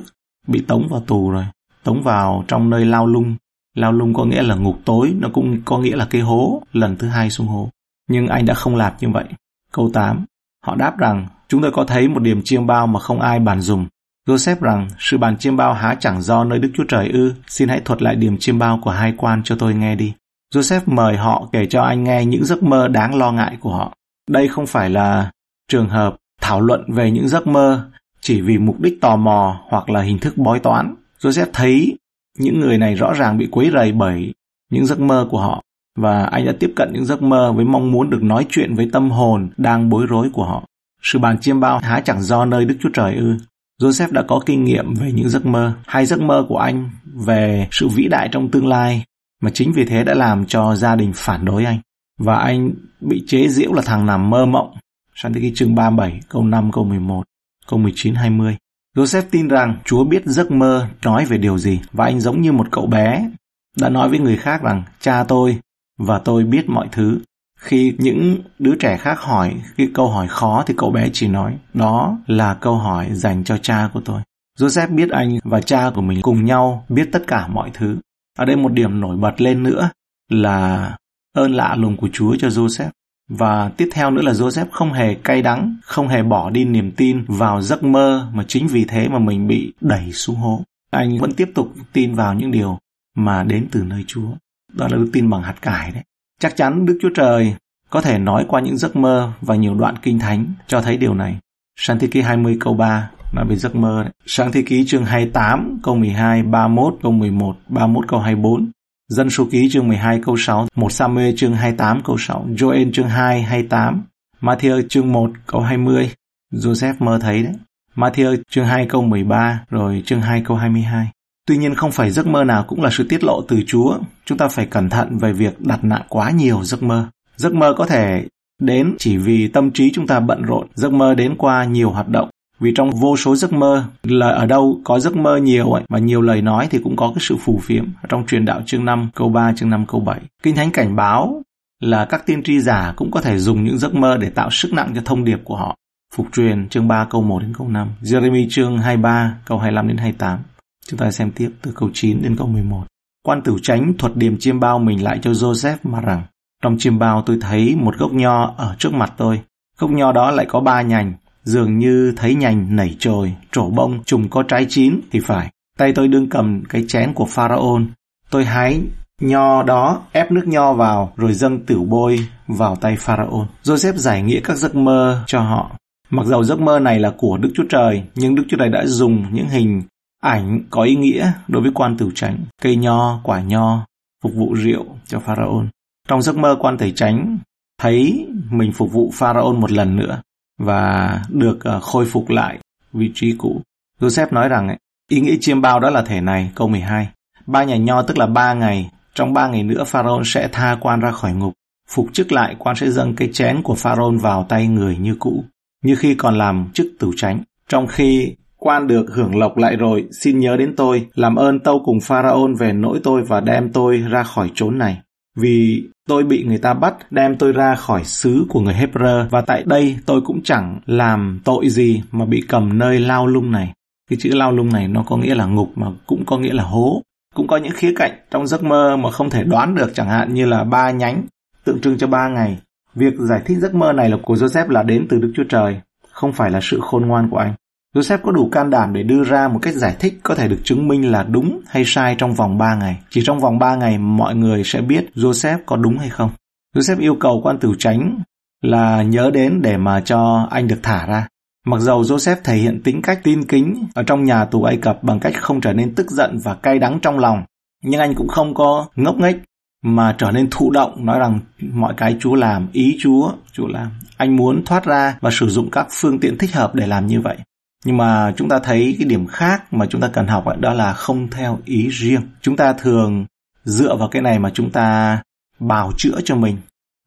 Bị 0.48 0.62
tống 0.68 0.88
vào 0.90 1.00
tù 1.00 1.30
rồi. 1.30 1.46
Tống 1.84 2.02
vào 2.04 2.44
trong 2.48 2.70
nơi 2.70 2.86
lao 2.86 3.08
lung. 3.08 3.36
Lao 3.76 3.92
lung 3.92 4.14
có 4.14 4.26
nghĩa 4.26 4.42
là 4.42 4.56
ngục 4.56 4.80
tối, 4.86 5.14
nó 5.20 5.30
cũng 5.34 5.62
có 5.66 5.78
nghĩa 5.78 5.96
là 5.96 6.08
cái 6.10 6.22
hố, 6.22 6.64
lần 6.74 6.96
thứ 6.98 7.08
hai 7.08 7.30
xuống 7.30 7.48
hố. 7.48 7.70
Nhưng 8.10 8.28
anh 8.28 8.46
đã 8.46 8.54
không 8.54 8.76
làm 8.76 8.94
như 9.00 9.10
vậy. 9.10 9.26
Câu 9.72 9.90
8. 9.94 10.26
Họ 10.66 10.76
đáp 10.76 10.98
rằng, 10.98 11.28
chúng 11.48 11.62
tôi 11.62 11.72
có 11.72 11.84
thấy 11.84 12.08
một 12.08 12.20
điểm 12.20 12.42
chiêm 12.44 12.68
bao 12.68 12.88
mà 12.88 13.00
không 13.00 13.22
ai 13.22 13.40
bàn 13.40 13.62
dùng. 13.62 13.88
Joseph 14.28 14.60
rằng, 14.62 14.88
sự 15.00 15.18
bàn 15.18 15.38
chiêm 15.38 15.58
bao 15.58 15.74
há 15.74 15.96
chẳng 16.00 16.22
do 16.22 16.44
nơi 16.44 16.60
Đức 16.60 16.72
Chúa 16.74 16.84
Trời 16.88 17.10
ư, 17.10 17.34
xin 17.48 17.70
hãy 17.70 17.82
thuật 17.86 18.02
lại 18.02 18.16
điểm 18.16 18.38
chiêm 18.40 18.60
bao 18.60 18.80
của 18.84 18.92
hai 18.92 19.14
quan 19.18 19.42
cho 19.44 19.56
tôi 19.60 19.74
nghe 19.74 19.96
đi. 19.96 20.14
Joseph 20.54 20.82
mời 20.86 21.18
họ 21.18 21.50
kể 21.52 21.66
cho 21.66 21.82
anh 21.82 22.04
nghe 22.04 22.26
những 22.26 22.46
giấc 22.46 22.64
mơ 22.64 22.88
đáng 22.88 23.16
lo 23.16 23.32
ngại 23.32 23.58
của 23.60 23.72
họ. 23.72 23.94
Đây 24.30 24.48
không 24.48 24.68
phải 24.68 24.90
là 24.90 25.32
trường 25.68 25.90
hợp 25.90 26.16
thảo 26.42 26.62
luận 26.62 26.84
về 26.94 27.12
những 27.12 27.28
giấc 27.28 27.48
mơ 27.48 27.90
chỉ 28.22 28.42
vì 28.42 28.58
mục 28.58 28.80
đích 28.80 29.02
tò 29.02 29.16
mò 29.16 29.62
hoặc 29.70 29.90
là 29.90 30.02
hình 30.02 30.20
thức 30.20 30.38
bói 30.38 30.60
toán. 30.60 30.96
Joseph 31.20 31.48
thấy 31.54 31.98
những 32.40 32.60
người 32.60 32.78
này 32.78 32.96
rõ 32.96 33.14
ràng 33.14 33.38
bị 33.38 33.48
quấy 33.52 33.72
rầy 33.74 33.92
bởi 33.92 34.34
những 34.72 34.86
giấc 34.86 35.00
mơ 35.00 35.28
của 35.32 35.40
họ 35.40 35.62
và 35.98 36.26
anh 36.26 36.46
đã 36.46 36.54
tiếp 36.60 36.74
cận 36.76 36.90
những 36.94 37.06
giấc 37.06 37.22
mơ 37.22 37.54
với 37.56 37.66
mong 37.66 37.92
muốn 37.92 38.10
được 38.10 38.24
nói 38.24 38.46
chuyện 38.50 38.76
với 38.76 38.90
tâm 38.94 39.12
hồn 39.12 39.50
đang 39.58 39.90
bối 39.90 40.06
rối 40.10 40.30
của 40.34 40.46
họ. 40.46 40.64
Sự 41.02 41.20
bàn 41.20 41.40
chiêm 41.40 41.60
bao, 41.60 41.78
há 41.78 42.02
chẳng 42.06 42.22
do 42.22 42.46
nơi 42.46 42.66
Đức 42.66 42.76
Chúa 42.82 42.90
Trời 42.94 43.16
ư. 43.16 43.38
Joseph 43.82 44.12
đã 44.12 44.24
có 44.28 44.42
kinh 44.46 44.64
nghiệm 44.64 44.94
về 44.94 45.12
những 45.12 45.30
giấc 45.30 45.46
mơ. 45.46 45.74
Hai 45.88 46.06
giấc 46.06 46.22
mơ 46.22 46.46
của 46.50 46.58
anh 46.58 46.90
về 47.26 47.68
sự 47.72 47.88
vĩ 47.88 48.08
đại 48.08 48.30
trong 48.32 48.52
tương 48.52 48.68
lai 48.68 49.04
mà 49.42 49.50
chính 49.54 49.74
vì 49.74 49.86
thế 49.86 50.04
đã 50.04 50.14
làm 50.14 50.46
cho 50.46 50.76
gia 50.76 50.96
đình 50.96 51.12
phản 51.16 51.46
đối 51.46 51.66
anh. 51.66 51.80
Và 52.20 52.36
anh 52.36 52.72
bị 53.02 53.24
chế 53.28 53.48
giễu 53.48 53.74
là 53.74 53.82
thằng 53.86 54.06
nằm 54.06 54.30
mơ 54.30 54.46
mộng. 54.46 54.74
Sang 55.16 55.34
tới 55.34 55.42
cái 55.42 55.52
chương 55.56 55.76
37, 55.76 56.20
câu 56.30 56.44
5, 56.44 56.72
câu 56.72 56.84
11, 56.84 57.24
câu 57.68 57.80
19, 57.80 58.16
20. 58.16 58.58
Joseph 58.96 59.24
tin 59.32 59.48
rằng 59.48 59.78
Chúa 59.86 60.04
biết 60.04 60.26
giấc 60.26 60.52
mơ 60.52 60.88
nói 61.04 61.26
về 61.26 61.38
điều 61.38 61.58
gì 61.58 61.80
và 61.92 62.06
anh 62.06 62.20
giống 62.20 62.42
như 62.42 62.52
một 62.52 62.68
cậu 62.72 62.88
bé 62.88 63.30
đã 63.78 63.90
nói 63.90 64.10
với 64.10 64.20
người 64.20 64.38
khác 64.38 64.64
rằng 64.64 64.84
cha 65.00 65.24
tôi 65.24 65.60
và 65.98 66.20
tôi 66.20 66.44
biết 66.44 66.70
mọi 66.70 66.88
thứ. 66.92 67.20
Khi 67.60 67.96
những 67.98 68.42
đứa 68.60 68.76
trẻ 68.80 68.98
khác 68.98 69.20
hỏi 69.20 69.54
cái 69.78 69.90
câu 69.94 70.10
hỏi 70.10 70.28
khó 70.28 70.64
thì 70.68 70.74
cậu 70.78 70.92
bé 70.92 71.10
chỉ 71.14 71.28
nói 71.28 71.58
đó 71.74 72.18
là 72.28 72.54
câu 72.54 72.76
hỏi 72.76 73.10
dành 73.12 73.44
cho 73.44 73.58
cha 73.58 73.90
của 73.94 74.02
tôi. 74.06 74.22
Joseph 74.60 74.96
biết 74.96 75.10
anh 75.10 75.38
và 75.44 75.62
cha 75.62 75.92
của 75.96 76.02
mình 76.02 76.22
cùng 76.22 76.46
nhau 76.46 76.86
biết 76.90 77.10
tất 77.12 77.24
cả 77.28 77.48
mọi 77.48 77.72
thứ. 77.74 77.98
Ở 78.38 78.46
đây 78.46 78.56
một 78.56 78.74
điểm 78.74 79.02
nổi 79.02 79.18
bật 79.18 79.42
lên 79.42 79.64
nữa 79.64 79.90
là 80.30 80.98
ơn 81.34 81.54
lạ 81.54 81.76
lùng 81.76 81.98
của 81.98 82.10
Chúa 82.14 82.36
cho 82.40 82.48
Joseph. 82.48 82.90
Và 83.30 83.70
tiếp 83.70 83.90
theo 83.92 84.12
nữa 84.12 84.22
là 84.22 84.32
Joseph 84.32 84.66
không 84.72 84.94
hề 84.94 85.14
cay 85.16 85.42
đắng, 85.42 85.76
không 85.84 86.08
hề 86.08 86.24
bỏ 86.24 86.50
đi 86.50 86.66
niềm 86.66 86.92
tin 86.92 87.26
vào 87.28 87.62
giấc 87.62 87.84
mơ 87.84 88.30
mà 88.34 88.44
chính 88.48 88.68
vì 88.68 88.86
thế 88.86 89.08
mà 89.08 89.20
mình 89.20 89.48
bị 89.48 89.74
đẩy 89.82 90.12
xuống 90.12 90.36
hố. 90.36 90.62
Anh 90.92 91.20
vẫn 91.20 91.34
tiếp 91.34 91.52
tục 91.56 91.74
tin 91.94 92.16
vào 92.16 92.34
những 92.34 92.52
điều 92.52 92.80
mà 93.16 93.44
đến 93.44 93.68
từ 93.72 93.84
nơi 93.84 94.04
Chúa. 94.08 94.28
Đó 94.74 94.88
là 94.92 94.98
đức 94.98 95.10
tin 95.14 95.30
bằng 95.30 95.42
hạt 95.42 95.56
cải 95.62 95.92
đấy. 95.92 96.04
Chắc 96.40 96.56
chắn 96.56 96.86
Đức 96.86 96.98
Chúa 97.02 97.10
Trời 97.16 97.56
có 97.90 98.02
thể 98.02 98.20
nói 98.20 98.46
qua 98.48 98.62
những 98.62 98.78
giấc 98.78 98.96
mơ 98.96 99.32
và 99.42 99.56
nhiều 99.56 99.76
đoạn 99.76 99.96
kinh 100.02 100.20
thánh 100.20 100.46
cho 100.68 100.82
thấy 100.82 100.98
điều 100.98 101.14
này. 101.14 101.40
Sáng 101.80 102.00
thế 102.00 102.08
ký 102.08 102.22
20 102.22 102.58
câu 102.60 102.74
3 102.74 103.10
nói 103.36 103.46
về 103.46 103.56
giấc 103.56 103.76
mơ 103.76 104.04
đấy. 104.04 104.14
Sáng 104.26 104.52
thế 104.52 104.64
ký 104.66 104.86
chương 104.88 105.06
28 105.06 105.80
câu 105.84 105.96
12, 105.96 106.44
31 106.44 106.96
câu 107.04 107.12
11, 107.12 107.56
31 107.68 108.08
câu 108.08 108.20
24. 108.20 108.72
Dân 109.10 109.30
số 109.30 109.48
ký 109.52 109.70
chương 109.72 109.88
12 109.88 110.20
câu 110.26 110.38
6, 110.38 110.68
1 110.76 110.92
Samuel 110.92 111.36
chương 111.38 111.54
28 111.54 112.02
câu 112.04 112.18
6, 112.20 112.48
Joel 112.58 112.92
chương 112.94 113.10
2 113.10 113.42
28, 113.42 114.04
Matthew 114.42 114.88
chương 114.88 115.12
1 115.12 115.32
câu 115.48 115.62
20, 115.62 116.12
Joseph 116.54 116.94
mơ 117.00 117.20
thấy 117.22 117.44
đấy. 117.44 117.54
Matthew 117.96 118.38
chương 118.52 118.66
2 118.66 118.86
câu 118.90 119.02
13 119.02 119.66
rồi 119.70 120.04
chương 120.06 120.22
2 120.22 120.42
câu 120.46 120.58
22. 120.58 121.08
Tuy 121.48 121.58
nhiên 121.58 121.76
không 121.76 121.92
phải 121.92 122.12
giấc 122.12 122.28
mơ 122.28 122.44
nào 122.44 122.64
cũng 122.68 122.82
là 122.82 122.90
sự 122.92 123.06
tiết 123.10 123.24
lộ 123.24 123.42
từ 123.42 123.64
Chúa. 123.68 123.98
Chúng 124.26 124.38
ta 124.38 124.48
phải 124.48 124.66
cẩn 124.66 124.90
thận 124.90 125.18
về 125.18 125.34
việc 125.34 125.62
đặt 125.62 125.84
nặng 125.84 126.02
quá 126.10 126.32
nhiều 126.32 126.64
giấc 126.64 126.84
mơ. 126.84 127.08
Giấc 127.36 127.54
mơ 127.54 127.74
có 127.78 127.86
thể 127.86 128.26
đến 128.62 128.96
chỉ 129.00 129.18
vì 129.18 129.48
tâm 129.48 129.72
trí 129.72 129.92
chúng 129.92 130.08
ta 130.08 130.20
bận 130.20 130.42
rộn. 130.42 130.68
Giấc 130.76 130.94
mơ 130.94 131.16
đến 131.16 131.36
qua 131.38 131.66
nhiều 131.66 131.90
hoạt 131.90 132.08
động. 132.08 132.30
Vì 132.60 132.72
trong 132.76 132.92
vô 132.92 133.18
số 133.18 133.36
giấc 133.36 133.54
mơ, 133.54 133.86
là 134.04 134.30
ở 134.30 134.46
đâu 134.46 134.82
có 134.84 135.00
giấc 135.00 135.16
mơ 135.16 135.38
nhiều 135.38 135.72
ấy, 135.72 135.84
và 135.90 136.00
nhiều 136.00 136.22
lời 136.22 136.42
nói 136.42 136.68
thì 136.72 136.80
cũng 136.84 136.96
có 136.96 137.08
cái 137.08 137.20
sự 137.20 137.36
phù 137.40 137.60
phiếm. 137.64 137.86
Trong 138.10 138.26
truyền 138.28 138.46
đạo 138.46 138.62
chương 138.66 138.86
5 138.86 139.10
câu 139.16 139.30
3, 139.30 139.54
chương 139.56 139.70
5 139.70 139.86
câu 139.88 140.02
7. 140.02 140.22
Kinh 140.44 140.56
Thánh 140.56 140.72
cảnh 140.72 140.96
báo 140.96 141.42
là 141.80 142.06
các 142.06 142.26
tiên 142.26 142.44
tri 142.44 142.60
giả 142.60 142.94
cũng 142.96 143.12
có 143.12 143.22
thể 143.22 143.38
dùng 143.38 143.64
những 143.64 143.78
giấc 143.78 143.96
mơ 143.96 144.18
để 144.18 144.30
tạo 144.30 144.50
sức 144.52 144.74
nặng 144.74 144.92
cho 144.96 145.02
thông 145.06 145.24
điệp 145.24 145.40
của 145.44 145.56
họ. 145.56 145.76
Phục 146.16 146.28
truyền 146.32 146.70
chương 146.70 146.88
3 146.88 147.08
câu 147.10 147.22
1 147.22 147.40
đến 147.40 147.54
câu 147.58 147.68
5. 147.68 147.90
Jeremy 148.02 148.48
chương 148.50 148.78
23 148.78 149.38
câu 149.46 149.58
25 149.58 149.88
đến 149.88 149.98
28. 149.98 150.40
Chúng 150.88 151.00
ta 151.00 151.12
xem 151.12 151.32
tiếp 151.32 151.52
từ 151.62 151.72
câu 151.76 151.90
9 151.94 152.22
đến 152.22 152.36
câu 152.36 152.48
11. 152.48 152.84
Quan 153.24 153.42
tử 153.42 153.58
tránh 153.64 153.94
thuật 153.98 154.16
điểm 154.16 154.38
chiêm 154.40 154.60
bao 154.60 154.80
mình 154.80 155.04
lại 155.04 155.20
cho 155.22 155.32
Joseph 155.32 155.78
mà 155.84 156.02
rằng 156.02 156.24
trong 156.64 156.78
chiêm 156.80 157.00
bao 157.00 157.22
tôi 157.22 157.38
thấy 157.42 157.76
một 157.76 157.98
gốc 157.98 158.14
nho 158.14 158.54
ở 158.58 158.76
trước 158.80 158.94
mặt 158.94 159.14
tôi. 159.18 159.42
Gốc 159.80 159.92
nho 159.92 160.12
đó 160.12 160.32
lại 160.32 160.46
có 160.50 160.60
ba 160.60 160.82
nhành, 160.82 161.14
dường 161.46 161.78
như 161.78 162.14
thấy 162.18 162.36
nhành 162.36 162.76
nảy 162.76 162.96
trồi, 163.00 163.36
trổ 163.52 163.70
bông, 163.70 164.04
trùng 164.04 164.30
có 164.30 164.44
trái 164.44 164.66
chín 164.70 165.00
thì 165.12 165.20
phải. 165.20 165.52
Tay 165.78 165.94
tôi 165.96 166.08
đương 166.08 166.30
cầm 166.30 166.64
cái 166.70 166.86
chén 166.88 167.14
của 167.14 167.26
Pharaon. 167.26 167.88
Tôi 168.30 168.46
hái 168.46 168.82
nho 169.22 169.64
đó 169.64 170.02
ép 170.12 170.32
nước 170.32 170.44
nho 170.48 170.74
vào 170.74 171.14
rồi 171.16 171.34
dâng 171.34 171.66
tửu 171.66 171.86
bôi 171.86 172.20
vào 172.48 172.76
tay 172.76 172.96
Pharaon. 173.00 173.48
Joseph 173.64 173.96
giải 173.96 174.22
nghĩa 174.24 174.40
các 174.44 174.58
giấc 174.58 174.76
mơ 174.76 175.24
cho 175.28 175.40
họ. 175.40 175.72
Mặc 176.10 176.26
dầu 176.26 176.44
giấc 176.44 176.60
mơ 176.60 176.80
này 176.80 177.00
là 177.00 177.14
của 177.18 177.38
Đức 177.38 177.50
Chúa 177.56 177.64
Trời, 177.70 178.04
nhưng 178.16 178.36
Đức 178.36 178.44
Chúa 178.50 178.58
Trời 178.58 178.70
đã 178.70 178.86
dùng 178.86 179.26
những 179.32 179.50
hình 179.50 179.82
ảnh 180.22 180.64
có 180.70 180.84
ý 180.84 180.96
nghĩa 180.96 181.32
đối 181.48 181.62
với 181.62 181.72
quan 181.76 181.98
tử 181.98 182.10
tránh, 182.16 182.38
cây 182.62 182.76
nho, 182.76 183.20
quả 183.24 183.42
nho, 183.42 183.86
phục 184.24 184.34
vụ 184.36 184.54
rượu 184.54 184.86
cho 185.08 185.20
Pharaon. 185.20 185.68
Trong 186.08 186.22
giấc 186.22 186.38
mơ 186.38 186.58
quan 186.60 186.78
tử 186.78 186.92
tránh 186.96 187.38
thấy 187.82 188.28
mình 188.52 188.72
phục 188.72 188.92
vụ 188.92 189.12
Pharaon 189.14 189.60
một 189.60 189.72
lần 189.72 189.96
nữa 189.96 190.22
và 190.58 191.20
được 191.30 191.60
uh, 191.78 191.84
khôi 191.84 192.06
phục 192.06 192.30
lại 192.30 192.60
vị 192.94 193.12
trí 193.16 193.36
cũ. 193.38 193.62
Joseph 194.02 194.28
nói 194.32 194.50
rằng 194.50 194.68
ấy, 194.68 194.78
ý 195.10 195.20
nghĩa 195.20 195.36
chiêm 195.42 195.62
bao 195.62 195.80
đó 195.80 195.90
là 195.90 196.02
thể 196.02 196.22
này, 196.22 196.52
câu 196.56 196.68
12. 196.68 197.08
Ba 197.48 197.64
nhà 197.64 197.76
nho 197.76 198.02
tức 198.02 198.18
là 198.18 198.26
ba 198.26 198.54
ngày, 198.54 198.90
trong 199.16 199.34
ba 199.34 199.48
ngày 199.48 199.64
nữa 199.64 199.84
pharaoh 199.84 200.22
sẽ 200.26 200.48
tha 200.52 200.78
quan 200.82 201.00
ra 201.00 201.12
khỏi 201.12 201.34
ngục. 201.34 201.54
Phục 201.90 202.08
chức 202.14 202.32
lại 202.32 202.56
quan 202.60 202.76
sẽ 202.76 202.90
dâng 202.90 203.16
cây 203.16 203.30
chén 203.34 203.62
của 203.64 203.76
pharaoh 203.76 204.22
vào 204.22 204.46
tay 204.50 204.68
người 204.68 204.98
như 204.98 205.16
cũ, 205.20 205.44
như 205.84 205.96
khi 205.96 206.16
còn 206.16 206.38
làm 206.38 206.70
chức 206.74 206.88
tử 207.00 207.12
tránh. 207.18 207.44
Trong 207.70 207.88
khi 207.88 208.36
quan 208.58 208.88
được 208.88 209.06
hưởng 209.14 209.36
lộc 209.36 209.58
lại 209.58 209.76
rồi, 209.76 210.08
xin 210.22 210.40
nhớ 210.40 210.58
đến 210.58 210.76
tôi, 210.76 211.08
làm 211.14 211.36
ơn 211.36 211.60
tâu 211.60 211.82
cùng 211.86 212.00
pharaoh 212.02 212.50
về 212.60 212.74
nỗi 212.74 213.00
tôi 213.04 213.22
và 213.24 213.40
đem 213.40 213.72
tôi 213.72 213.98
ra 213.98 214.24
khỏi 214.24 214.52
chốn 214.56 214.78
này. 214.78 215.02
Vì 215.36 215.88
tôi 216.08 216.24
bị 216.24 216.44
người 216.44 216.58
ta 216.58 216.74
bắt, 216.74 216.96
đem 217.12 217.38
tôi 217.38 217.52
ra 217.52 217.76
khỏi 217.76 218.04
xứ 218.04 218.46
của 218.50 218.60
người 218.60 218.74
Hebrew 218.74 219.28
và 219.30 219.42
tại 219.42 219.64
đây 219.66 219.98
tôi 220.06 220.22
cũng 220.22 220.44
chẳng 220.44 220.80
làm 220.86 221.42
tội 221.44 221.70
gì 221.70 222.02
mà 222.12 222.26
bị 222.26 222.44
cầm 222.48 222.78
nơi 222.78 223.00
lao 223.00 223.28
lung 223.28 223.52
này. 223.52 223.74
Cái 224.10 224.18
chữ 224.22 224.30
lao 224.34 224.52
lung 224.52 224.74
này 224.74 224.88
nó 224.88 225.04
có 225.04 225.18
nghĩa 225.18 225.36
là 225.36 225.46
ngục 225.46 225.72
mà 225.76 225.88
cũng 226.08 226.26
có 226.26 226.38
nghĩa 226.38 226.54
là 226.54 226.64
hố. 226.64 227.02
Cũng 227.36 227.48
có 227.48 227.58
những 227.58 227.74
khía 227.76 227.94
cạnh 227.96 228.12
trong 228.32 228.48
giấc 228.48 228.64
mơ 228.64 228.98
mà 228.98 229.12
không 229.12 229.30
thể 229.30 229.44
đoán 229.44 229.76
được 229.76 229.92
chẳng 229.94 230.10
hạn 230.10 230.34
như 230.34 230.46
là 230.46 230.64
ba 230.64 230.92
nhánh, 230.92 231.24
tượng 231.64 231.82
trưng 231.82 231.98
cho 231.98 232.08
ba 232.08 232.30
ngày. 232.30 232.58
Việc 232.96 233.14
giải 233.20 233.42
thích 233.46 233.58
giấc 233.58 233.76
mơ 233.76 233.94
này 233.94 234.10
là 234.10 234.18
của 234.24 234.36
Joseph 234.36 234.70
là 234.70 234.84
đến 234.84 235.08
từ 235.10 235.18
Đức 235.18 235.34
Chúa 235.36 235.44
Trời, 235.50 235.80
không 236.12 236.34
phải 236.34 236.52
là 236.52 236.60
sự 236.62 236.80
khôn 236.82 237.08
ngoan 237.08 237.30
của 237.30 237.38
anh. 237.38 237.54
Joseph 237.96 238.18
có 238.24 238.32
đủ 238.32 238.50
can 238.52 238.70
đảm 238.70 238.94
để 238.94 239.04
đưa 239.04 239.24
ra 239.24 239.48
một 239.48 239.60
cách 239.62 239.74
giải 239.74 239.96
thích 240.00 240.20
có 240.24 240.36
thể 240.36 240.48
được 240.48 240.60
chứng 240.64 240.88
minh 240.88 241.12
là 241.12 241.24
đúng 241.24 241.62
hay 241.68 241.84
sai 241.86 242.16
trong 242.18 242.34
vòng 242.34 242.58
3 242.58 242.76
ngày. 242.76 242.98
Chỉ 243.10 243.22
trong 243.26 243.40
vòng 243.40 243.60
3 243.60 243.76
ngày 243.76 243.98
mọi 243.98 244.36
người 244.36 244.64
sẽ 244.66 244.82
biết 244.82 245.06
Joseph 245.16 245.58
có 245.66 245.76
đúng 245.76 245.98
hay 245.98 246.10
không. 246.10 246.30
Joseph 246.76 247.00
yêu 247.00 247.16
cầu 247.20 247.42
quan 247.44 247.60
tử 247.60 247.72
tránh 247.80 248.22
là 248.62 249.04
nhớ 249.04 249.32
đến 249.34 249.62
để 249.62 249.78
mà 249.78 250.02
cho 250.02 250.48
anh 250.52 250.68
được 250.68 250.80
thả 250.84 251.06
ra. 251.06 251.28
Mặc 251.68 251.80
dầu 251.80 252.02
Joseph 252.02 252.36
thể 252.44 252.56
hiện 252.56 252.82
tính 252.84 253.02
cách 253.02 253.20
tin 253.24 253.44
kính 253.44 253.88
ở 253.94 254.04
trong 254.04 254.24
nhà 254.24 254.46
tù 254.46 254.64
Ai 254.64 254.78
Cập 254.78 255.04
bằng 255.04 255.20
cách 255.20 255.34
không 255.42 255.62
trở 255.62 255.74
nên 255.74 255.96
tức 255.96 256.12
giận 256.12 256.38
và 256.44 256.56
cay 256.56 256.80
đắng 256.80 257.00
trong 257.02 257.20
lòng, 257.20 257.44
nhưng 257.84 258.02
anh 258.02 258.16
cũng 258.16 258.28
không 258.28 258.54
có 258.54 258.88
ngốc 258.96 259.16
nghếch 259.16 259.36
mà 259.84 260.16
trở 260.18 260.32
nên 260.32 260.48
thụ 260.52 260.72
động 260.72 261.06
nói 261.06 261.20
rằng 261.20 261.40
mọi 261.74 261.94
cái 261.98 262.18
Chúa 262.20 262.36
làm, 262.36 262.68
ý 262.72 262.98
Chúa, 263.00 263.32
Chúa 263.52 263.68
làm. 263.68 263.92
Anh 264.18 264.36
muốn 264.36 264.66
thoát 264.66 264.86
ra 264.86 265.18
và 265.22 265.30
sử 265.34 265.50
dụng 265.50 265.70
các 265.72 265.88
phương 265.90 266.20
tiện 266.20 266.38
thích 266.38 266.54
hợp 266.54 266.76
để 266.76 266.88
làm 266.88 267.08
như 267.08 267.22
vậy. 267.22 267.38
Nhưng 267.86 267.98
mà 267.98 268.34
chúng 268.38 268.50
ta 268.50 268.60
thấy 268.60 268.96
cái 269.00 269.08
điểm 269.08 269.28
khác 269.28 269.74
mà 269.74 269.86
chúng 269.86 270.02
ta 270.02 270.10
cần 270.14 270.28
học 270.28 270.46
đó 270.60 270.74
là 270.74 270.94
không 270.94 271.28
theo 271.30 271.60
ý 271.66 271.90
riêng. 271.90 272.22
Chúng 272.42 272.56
ta 272.56 272.74
thường 272.74 273.26
dựa 273.64 273.96
vào 273.96 274.08
cái 274.08 274.22
này 274.22 274.40
mà 274.40 274.50
chúng 274.54 274.72
ta 274.72 275.22
bào 275.60 275.92
chữa 275.98 276.20
cho 276.26 276.36
mình, 276.36 276.58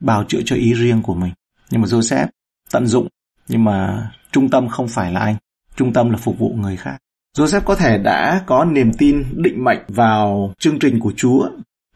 bào 0.01 0.25
chữa 0.25 0.41
cho 0.45 0.57
ý 0.57 0.75
riêng 0.75 1.03
của 1.03 1.15
mình. 1.15 1.33
Nhưng 1.71 1.81
mà 1.81 1.87
Joseph 1.87 2.27
tận 2.71 2.87
dụng, 2.87 3.09
nhưng 3.49 3.65
mà 3.65 4.09
trung 4.33 4.49
tâm 4.49 4.69
không 4.69 4.89
phải 4.89 5.13
là 5.13 5.21
anh, 5.21 5.37
trung 5.77 5.93
tâm 5.93 6.11
là 6.11 6.17
phục 6.17 6.39
vụ 6.39 6.55
người 6.57 6.77
khác. 6.77 6.97
Joseph 7.39 7.61
có 7.61 7.75
thể 7.75 7.99
đã 7.99 8.43
có 8.47 8.65
niềm 8.65 8.93
tin 8.93 9.25
định 9.33 9.65
mệnh 9.65 9.81
vào 9.89 10.55
chương 10.59 10.79
trình 10.79 11.01
của 11.01 11.13
Chúa. 11.17 11.49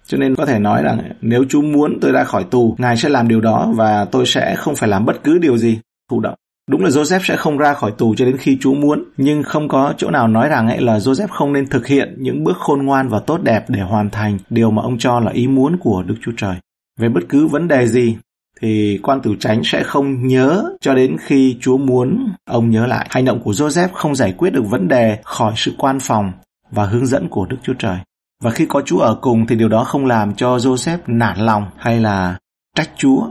Cho 0.06 0.18
nên 0.18 0.34
có 0.34 0.46
thể 0.46 0.58
nói 0.58 0.82
rằng 0.82 1.12
nếu 1.20 1.44
Chúa 1.48 1.62
muốn 1.62 1.98
tôi 2.00 2.12
ra 2.12 2.24
khỏi 2.24 2.44
tù, 2.50 2.76
Ngài 2.78 2.96
sẽ 2.96 3.08
làm 3.08 3.28
điều 3.28 3.40
đó 3.40 3.72
và 3.74 4.04
tôi 4.04 4.26
sẽ 4.26 4.54
không 4.56 4.76
phải 4.76 4.88
làm 4.88 5.04
bất 5.04 5.16
cứ 5.24 5.38
điều 5.38 5.56
gì 5.56 5.80
thụ 6.10 6.20
động. 6.20 6.34
Đúng 6.72 6.84
là 6.84 6.90
Joseph 6.90 7.20
sẽ 7.22 7.36
không 7.36 7.58
ra 7.58 7.74
khỏi 7.74 7.92
tù 7.98 8.14
cho 8.14 8.24
đến 8.24 8.36
khi 8.36 8.58
Chúa 8.60 8.74
muốn, 8.74 9.04
nhưng 9.16 9.42
không 9.42 9.68
có 9.68 9.94
chỗ 9.96 10.10
nào 10.10 10.28
nói 10.28 10.48
rằng 10.48 10.68
ấy 10.68 10.80
là 10.80 10.98
Joseph 10.98 11.28
không 11.28 11.52
nên 11.52 11.68
thực 11.68 11.86
hiện 11.86 12.14
những 12.18 12.44
bước 12.44 12.56
khôn 12.56 12.86
ngoan 12.86 13.08
và 13.08 13.18
tốt 13.18 13.40
đẹp 13.42 13.64
để 13.68 13.80
hoàn 13.80 14.10
thành 14.10 14.38
điều 14.50 14.70
mà 14.70 14.82
ông 14.82 14.98
cho 14.98 15.20
là 15.20 15.30
ý 15.30 15.46
muốn 15.46 15.76
của 15.80 16.02
Đức 16.02 16.14
Chúa 16.22 16.32
Trời. 16.36 16.56
Về 16.98 17.08
bất 17.08 17.20
cứ 17.28 17.46
vấn 17.46 17.68
đề 17.68 17.86
gì 17.86 18.16
thì 18.60 19.00
quan 19.02 19.20
tử 19.20 19.34
tránh 19.40 19.60
sẽ 19.64 19.82
không 19.82 20.26
nhớ 20.28 20.64
cho 20.80 20.94
đến 20.94 21.16
khi 21.20 21.56
Chúa 21.60 21.76
muốn 21.76 22.32
ông 22.44 22.70
nhớ 22.70 22.86
lại. 22.86 23.06
Hành 23.10 23.24
động 23.24 23.40
của 23.40 23.52
Joseph 23.52 23.88
không 23.92 24.14
giải 24.14 24.32
quyết 24.32 24.50
được 24.50 24.64
vấn 24.70 24.88
đề 24.88 25.18
khỏi 25.24 25.52
sự 25.56 25.72
quan 25.78 26.00
phòng 26.00 26.32
và 26.70 26.86
hướng 26.86 27.06
dẫn 27.06 27.28
của 27.28 27.46
Đức 27.46 27.56
Chúa 27.62 27.74
Trời. 27.78 27.98
Và 28.42 28.50
khi 28.50 28.66
có 28.66 28.82
Chúa 28.86 28.98
ở 28.98 29.18
cùng 29.20 29.46
thì 29.46 29.56
điều 29.56 29.68
đó 29.68 29.84
không 29.84 30.06
làm 30.06 30.34
cho 30.34 30.56
Joseph 30.56 30.98
nản 31.06 31.38
lòng 31.38 31.66
hay 31.76 32.00
là 32.00 32.38
trách 32.76 32.90
Chúa. 32.96 33.26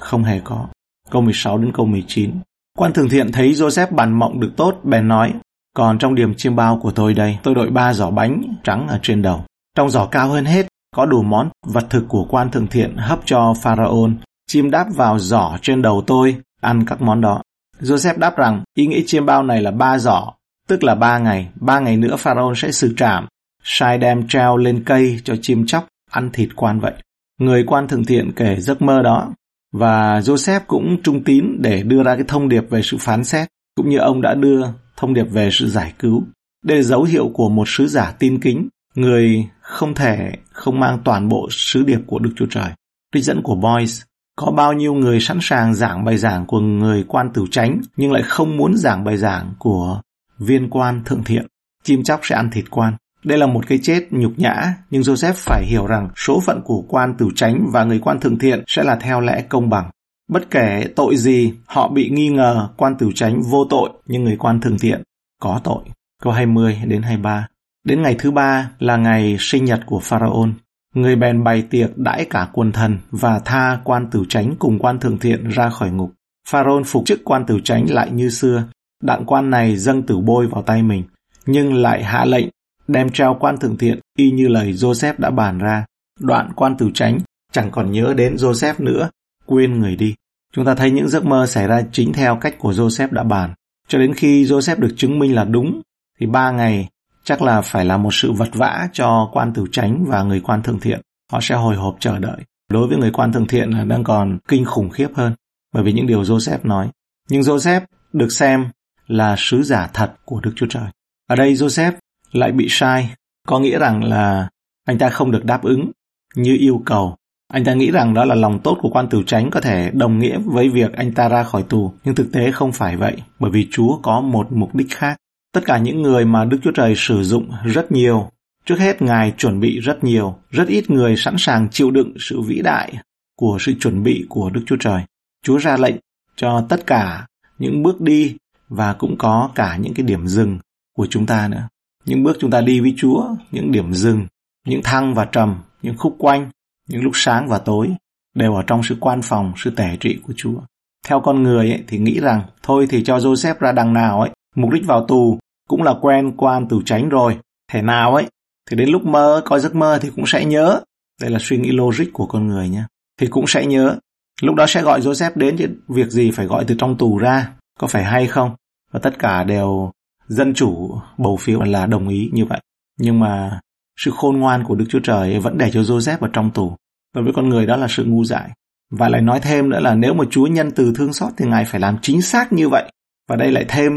Không 0.00 0.24
hề 0.24 0.40
có. 0.44 0.66
Câu 1.10 1.22
16 1.22 1.58
đến 1.58 1.72
câu 1.72 1.86
19. 1.86 2.30
Quan 2.76 2.92
thường 2.92 3.08
thiện 3.08 3.32
thấy 3.32 3.52
Joseph 3.52 3.90
bàn 3.90 4.18
mộng 4.18 4.40
được 4.40 4.52
tốt, 4.56 4.80
bèn 4.84 5.08
nói, 5.08 5.32
còn 5.74 5.98
trong 5.98 6.14
điểm 6.14 6.34
chiêm 6.34 6.56
bao 6.56 6.78
của 6.82 6.90
tôi 6.90 7.14
đây, 7.14 7.38
tôi 7.42 7.54
đội 7.54 7.70
ba 7.70 7.92
giỏ 7.92 8.10
bánh 8.10 8.42
trắng 8.64 8.86
ở 8.88 8.98
trên 9.02 9.22
đầu. 9.22 9.44
Trong 9.76 9.90
giỏ 9.90 10.06
cao 10.06 10.28
hơn 10.28 10.44
hết, 10.44 10.66
có 10.96 11.06
đủ 11.06 11.22
món 11.22 11.48
vật 11.66 11.86
thực 11.90 12.04
của 12.08 12.26
quan 12.30 12.50
thường 12.50 12.66
thiện 12.66 12.96
hấp 12.96 13.20
cho 13.24 13.54
Pharaon. 13.62 14.16
Chim 14.46 14.70
đáp 14.70 14.86
vào 14.96 15.18
giỏ 15.18 15.58
trên 15.62 15.82
đầu 15.82 16.02
tôi, 16.06 16.36
ăn 16.60 16.84
các 16.86 17.02
món 17.02 17.20
đó. 17.20 17.42
Joseph 17.80 18.18
đáp 18.18 18.36
rằng, 18.36 18.62
ý 18.74 18.86
nghĩ 18.86 19.04
chiêm 19.06 19.26
bao 19.26 19.42
này 19.42 19.62
là 19.62 19.70
ba 19.70 19.98
giỏ, 19.98 20.32
tức 20.68 20.84
là 20.84 20.94
ba 20.94 21.18
ngày. 21.18 21.48
Ba 21.54 21.80
ngày 21.80 21.96
nữa 21.96 22.16
Pharaon 22.16 22.54
sẽ 22.56 22.72
xử 22.72 22.94
trảm, 22.96 23.26
sai 23.62 23.98
đem 23.98 24.28
treo 24.28 24.56
lên 24.56 24.82
cây 24.86 25.20
cho 25.24 25.34
chim 25.42 25.66
chóc, 25.66 25.86
ăn 26.10 26.30
thịt 26.32 26.48
quan 26.56 26.80
vậy. 26.80 26.94
Người 27.40 27.64
quan 27.66 27.88
thường 27.88 28.04
thiện 28.04 28.32
kể 28.32 28.56
giấc 28.60 28.82
mơ 28.82 29.02
đó, 29.02 29.28
và 29.72 30.20
Joseph 30.20 30.60
cũng 30.66 31.02
trung 31.02 31.24
tín 31.24 31.44
để 31.60 31.82
đưa 31.82 32.02
ra 32.02 32.14
cái 32.14 32.24
thông 32.28 32.48
điệp 32.48 32.70
về 32.70 32.82
sự 32.82 32.96
phán 33.00 33.24
xét, 33.24 33.48
cũng 33.74 33.88
như 33.88 33.98
ông 33.98 34.22
đã 34.22 34.34
đưa 34.34 34.66
thông 34.96 35.14
điệp 35.14 35.26
về 35.32 35.48
sự 35.52 35.68
giải 35.68 35.92
cứu. 35.98 36.24
Đây 36.64 36.76
là 36.76 36.82
dấu 36.82 37.02
hiệu 37.02 37.30
của 37.34 37.48
một 37.48 37.68
sứ 37.68 37.86
giả 37.86 38.12
tin 38.18 38.40
kính, 38.40 38.68
người 38.94 39.48
không 39.60 39.94
thể 39.94 40.32
không 40.52 40.80
mang 40.80 40.98
toàn 41.04 41.28
bộ 41.28 41.48
sứ 41.50 41.82
điệp 41.82 42.00
của 42.06 42.18
Đức 42.18 42.30
Chúa 42.36 42.46
Trời. 42.50 42.70
Trích 43.14 43.24
dẫn 43.24 43.42
của 43.42 43.54
Boyce 43.54 44.04
có 44.36 44.50
bao 44.50 44.72
nhiêu 44.72 44.94
người 44.94 45.20
sẵn 45.20 45.38
sàng 45.42 45.74
giảng 45.74 46.04
bài 46.04 46.16
giảng 46.16 46.46
của 46.46 46.60
người 46.60 47.04
quan 47.08 47.30
tử 47.34 47.44
tránh 47.50 47.80
nhưng 47.96 48.12
lại 48.12 48.22
không 48.22 48.56
muốn 48.56 48.76
giảng 48.76 49.04
bài 49.04 49.16
giảng 49.16 49.54
của 49.58 50.00
viên 50.38 50.70
quan 50.70 51.04
thượng 51.04 51.24
thiện. 51.24 51.46
Chim 51.84 52.02
chóc 52.02 52.20
sẽ 52.22 52.34
ăn 52.34 52.50
thịt 52.50 52.64
quan. 52.70 52.96
Đây 53.26 53.38
là 53.38 53.46
một 53.46 53.66
cái 53.66 53.78
chết 53.82 54.06
nhục 54.10 54.32
nhã, 54.36 54.74
nhưng 54.90 55.02
Joseph 55.02 55.32
phải 55.36 55.64
hiểu 55.66 55.86
rằng 55.86 56.08
số 56.16 56.40
phận 56.40 56.60
của 56.64 56.84
quan 56.88 57.14
tử 57.18 57.28
tránh 57.34 57.66
và 57.72 57.84
người 57.84 57.98
quan 57.98 58.20
thượng 58.20 58.38
thiện 58.38 58.64
sẽ 58.66 58.84
là 58.84 58.96
theo 58.96 59.20
lẽ 59.20 59.42
công 59.48 59.70
bằng. 59.70 59.90
Bất 60.28 60.50
kể 60.50 60.84
tội 60.96 61.16
gì, 61.16 61.52
họ 61.66 61.88
bị 61.88 62.10
nghi 62.10 62.28
ngờ 62.28 62.68
quan 62.76 62.94
tử 62.98 63.10
tránh 63.14 63.42
vô 63.50 63.64
tội, 63.70 63.90
nhưng 64.06 64.24
người 64.24 64.36
quan 64.36 64.60
thượng 64.60 64.78
thiện 64.78 65.02
có 65.40 65.60
tội. 65.64 65.84
Câu 66.22 66.32
20 66.32 66.82
đến 66.86 67.02
23. 67.02 67.48
Đến 67.84 68.02
ngày 68.02 68.16
thứ 68.18 68.30
ba 68.30 68.70
là 68.78 68.96
ngày 68.96 69.36
sinh 69.40 69.64
nhật 69.64 69.80
của 69.86 70.00
Pharaoh. 70.00 70.48
Người 70.94 71.16
bèn 71.16 71.44
bày 71.44 71.62
tiệc 71.62 71.98
đãi 71.98 72.24
cả 72.24 72.48
quần 72.52 72.72
thần 72.72 72.98
và 73.10 73.40
tha 73.44 73.78
quan 73.84 74.10
tử 74.10 74.22
tránh 74.28 74.54
cùng 74.58 74.78
quan 74.78 74.98
thượng 74.98 75.18
thiện 75.18 75.48
ra 75.48 75.68
khỏi 75.68 75.90
ngục. 75.90 76.12
Pharaoh 76.48 76.86
phục 76.86 77.06
chức 77.06 77.20
quan 77.24 77.46
tử 77.46 77.60
tránh 77.64 77.86
lại 77.88 78.10
như 78.10 78.28
xưa. 78.28 78.64
Đặng 79.02 79.24
quan 79.26 79.50
này 79.50 79.76
dâng 79.76 80.02
tử 80.02 80.18
bôi 80.18 80.46
vào 80.46 80.62
tay 80.62 80.82
mình, 80.82 81.04
nhưng 81.46 81.74
lại 81.74 82.04
hạ 82.04 82.24
lệnh 82.24 82.48
đem 82.88 83.10
treo 83.10 83.36
quan 83.40 83.58
thượng 83.58 83.78
thiện 83.78 84.00
y 84.16 84.30
như 84.30 84.48
lời 84.48 84.72
Joseph 84.72 85.14
đã 85.18 85.30
bàn 85.30 85.58
ra. 85.58 85.84
Đoạn 86.20 86.52
quan 86.56 86.76
tử 86.76 86.90
tránh 86.94 87.18
chẳng 87.52 87.70
còn 87.70 87.92
nhớ 87.92 88.14
đến 88.16 88.34
Joseph 88.34 88.74
nữa, 88.78 89.10
quên 89.46 89.80
người 89.80 89.96
đi. 89.96 90.14
Chúng 90.52 90.64
ta 90.64 90.74
thấy 90.74 90.90
những 90.90 91.08
giấc 91.08 91.24
mơ 91.24 91.46
xảy 91.46 91.66
ra 91.66 91.82
chính 91.92 92.12
theo 92.12 92.36
cách 92.36 92.54
của 92.58 92.72
Joseph 92.72 93.08
đã 93.10 93.22
bàn. 93.22 93.54
Cho 93.88 93.98
đến 93.98 94.14
khi 94.14 94.44
Joseph 94.44 94.80
được 94.80 94.94
chứng 94.96 95.18
minh 95.18 95.34
là 95.34 95.44
đúng, 95.44 95.80
thì 96.20 96.26
ba 96.26 96.50
ngày 96.50 96.88
chắc 97.24 97.42
là 97.42 97.60
phải 97.60 97.84
là 97.84 97.96
một 97.96 98.14
sự 98.14 98.32
vật 98.32 98.48
vã 98.52 98.88
cho 98.92 99.30
quan 99.32 99.52
tử 99.52 99.64
tránh 99.72 100.04
và 100.08 100.22
người 100.22 100.40
quan 100.40 100.62
thượng 100.62 100.80
thiện. 100.80 101.00
Họ 101.32 101.38
sẽ 101.42 101.54
hồi 101.54 101.76
hộp 101.76 101.96
chờ 102.00 102.18
đợi. 102.18 102.40
Đối 102.70 102.88
với 102.88 102.98
người 102.98 103.10
quan 103.10 103.32
thượng 103.32 103.46
thiện 103.46 103.70
là 103.70 103.84
đang 103.84 104.04
còn 104.04 104.38
kinh 104.48 104.64
khủng 104.64 104.90
khiếp 104.90 105.08
hơn 105.14 105.34
bởi 105.74 105.84
vì 105.84 105.92
những 105.92 106.06
điều 106.06 106.22
Joseph 106.22 106.58
nói. 106.62 106.90
Nhưng 107.28 107.40
Joseph 107.40 107.80
được 108.12 108.32
xem 108.32 108.66
là 109.06 109.34
sứ 109.38 109.62
giả 109.62 109.90
thật 109.94 110.12
của 110.24 110.40
Đức 110.40 110.52
Chúa 110.56 110.66
Trời. 110.66 110.86
Ở 111.28 111.36
đây 111.36 111.54
Joseph 111.54 111.92
lại 112.32 112.52
bị 112.52 112.66
sai, 112.70 113.10
có 113.46 113.58
nghĩa 113.58 113.78
rằng 113.78 114.04
là 114.04 114.48
anh 114.84 114.98
ta 114.98 115.08
không 115.08 115.30
được 115.30 115.44
đáp 115.44 115.62
ứng 115.62 115.90
như 116.34 116.56
yêu 116.60 116.82
cầu. 116.84 117.16
Anh 117.52 117.64
ta 117.64 117.74
nghĩ 117.74 117.90
rằng 117.90 118.14
đó 118.14 118.24
là 118.24 118.34
lòng 118.34 118.60
tốt 118.64 118.78
của 118.80 118.88
quan 118.88 119.08
tử 119.08 119.22
tránh 119.26 119.50
có 119.50 119.60
thể 119.60 119.90
đồng 119.94 120.18
nghĩa 120.18 120.38
với 120.44 120.68
việc 120.68 120.92
anh 120.92 121.12
ta 121.12 121.28
ra 121.28 121.42
khỏi 121.42 121.62
tù, 121.62 121.92
nhưng 122.04 122.14
thực 122.14 122.32
tế 122.32 122.50
không 122.50 122.72
phải 122.72 122.96
vậy, 122.96 123.16
bởi 123.38 123.50
vì 123.50 123.68
Chúa 123.70 123.98
có 124.02 124.20
một 124.20 124.52
mục 124.52 124.74
đích 124.74 124.90
khác. 124.90 125.16
Tất 125.52 125.60
cả 125.64 125.78
những 125.78 126.02
người 126.02 126.24
mà 126.24 126.44
Đức 126.44 126.58
Chúa 126.62 126.72
Trời 126.72 126.94
sử 126.96 127.22
dụng 127.22 127.50
rất 127.64 127.92
nhiều, 127.92 128.30
trước 128.64 128.78
hết 128.78 129.02
Ngài 129.02 129.34
chuẩn 129.38 129.60
bị 129.60 129.80
rất 129.80 130.04
nhiều, 130.04 130.36
rất 130.50 130.68
ít 130.68 130.90
người 130.90 131.16
sẵn 131.16 131.34
sàng 131.38 131.68
chịu 131.70 131.90
đựng 131.90 132.12
sự 132.18 132.40
vĩ 132.40 132.62
đại 132.62 132.94
của 133.36 133.58
sự 133.60 133.72
chuẩn 133.80 134.02
bị 134.02 134.26
của 134.28 134.50
Đức 134.50 134.62
Chúa 134.66 134.76
Trời. 134.76 135.02
Chúa 135.42 135.58
ra 135.58 135.76
lệnh 135.76 135.96
cho 136.36 136.66
tất 136.68 136.86
cả 136.86 137.26
những 137.58 137.82
bước 137.82 138.00
đi 138.00 138.36
và 138.68 138.92
cũng 138.92 139.18
có 139.18 139.50
cả 139.54 139.76
những 139.76 139.94
cái 139.94 140.06
điểm 140.06 140.26
dừng 140.26 140.58
của 140.96 141.06
chúng 141.10 141.26
ta 141.26 141.48
nữa. 141.48 141.68
Những 142.06 142.22
bước 142.22 142.36
chúng 142.40 142.50
ta 142.50 142.60
đi 142.60 142.80
với 142.80 142.94
Chúa, 142.96 143.24
những 143.50 143.72
điểm 143.72 143.92
dừng, 143.92 144.26
những 144.66 144.80
thăng 144.84 145.14
và 145.14 145.24
trầm, 145.24 145.56
những 145.82 145.96
khúc 145.98 146.16
quanh, 146.18 146.50
những 146.88 147.02
lúc 147.02 147.12
sáng 147.14 147.48
và 147.48 147.58
tối 147.58 147.88
đều 148.34 148.54
ở 148.54 148.62
trong 148.66 148.82
sự 148.82 148.96
quan 149.00 149.22
phòng, 149.22 149.52
sự 149.56 149.70
tể 149.70 149.96
trị 150.00 150.18
của 150.26 150.32
Chúa. 150.36 150.60
Theo 151.06 151.20
con 151.20 151.42
người 151.42 151.70
ấy, 151.70 151.84
thì 151.86 151.98
nghĩ 151.98 152.20
rằng 152.20 152.42
thôi 152.62 152.86
thì 152.90 153.04
cho 153.04 153.18
Joseph 153.18 153.54
ra 153.60 153.72
đằng 153.72 153.92
nào 153.92 154.20
ấy, 154.20 154.30
mục 154.54 154.70
đích 154.70 154.86
vào 154.86 155.06
tù 155.06 155.38
cũng 155.68 155.82
là 155.82 155.94
quen 156.00 156.32
quan 156.36 156.68
tử 156.68 156.80
tránh 156.84 157.08
rồi. 157.08 157.38
Thể 157.72 157.82
nào 157.82 158.14
ấy, 158.14 158.24
thì 158.70 158.76
đến 158.76 158.88
lúc 158.88 159.04
mơ, 159.04 159.42
coi 159.44 159.60
giấc 159.60 159.74
mơ 159.74 159.98
thì 160.02 160.10
cũng 160.16 160.26
sẽ 160.26 160.44
nhớ. 160.44 160.80
Đây 161.20 161.30
là 161.30 161.38
suy 161.40 161.58
nghĩ 161.58 161.72
logic 161.72 162.12
của 162.12 162.26
con 162.26 162.46
người 162.46 162.68
nhé. 162.68 162.82
Thì 163.20 163.26
cũng 163.26 163.46
sẽ 163.46 163.66
nhớ. 163.66 163.96
Lúc 164.42 164.54
đó 164.54 164.66
sẽ 164.68 164.82
gọi 164.82 165.00
Joseph 165.00 165.30
đến 165.34 165.56
chứ 165.56 165.66
việc 165.88 166.10
gì 166.10 166.30
phải 166.30 166.46
gọi 166.46 166.64
từ 166.64 166.74
trong 166.78 166.96
tù 166.98 167.18
ra, 167.18 167.52
có 167.78 167.86
phải 167.86 168.04
hay 168.04 168.26
không? 168.26 168.50
Và 168.92 169.00
tất 169.00 169.18
cả 169.18 169.44
đều 169.44 169.90
dân 170.28 170.54
chủ 170.54 171.00
bầu 171.18 171.36
phiếu 171.36 171.62
là 171.62 171.86
đồng 171.86 172.08
ý 172.08 172.30
như 172.32 172.44
vậy. 172.44 172.60
Nhưng 172.98 173.20
mà 173.20 173.60
sự 173.96 174.10
khôn 174.10 174.36
ngoan 174.36 174.64
của 174.64 174.74
Đức 174.74 174.84
Chúa 174.88 175.00
Trời 175.00 175.38
vẫn 175.38 175.58
để 175.58 175.70
cho 175.70 175.80
Joseph 175.80 176.18
vào 176.18 176.30
trong 176.32 176.50
tù. 176.50 176.76
Đối 177.14 177.24
với 177.24 177.32
con 177.32 177.48
người 177.48 177.66
đó 177.66 177.76
là 177.76 177.86
sự 177.88 178.04
ngu 178.04 178.24
dại. 178.24 178.50
Và 178.90 179.08
lại 179.08 179.22
nói 179.22 179.40
thêm 179.40 179.68
nữa 179.68 179.80
là 179.80 179.94
nếu 179.94 180.14
mà 180.14 180.24
Chúa 180.30 180.46
nhân 180.46 180.70
từ 180.70 180.92
thương 180.96 181.12
xót 181.12 181.32
thì 181.36 181.46
Ngài 181.46 181.64
phải 181.64 181.80
làm 181.80 181.98
chính 182.02 182.22
xác 182.22 182.52
như 182.52 182.68
vậy. 182.68 182.92
Và 183.28 183.36
đây 183.36 183.52
lại 183.52 183.64
thêm 183.68 183.92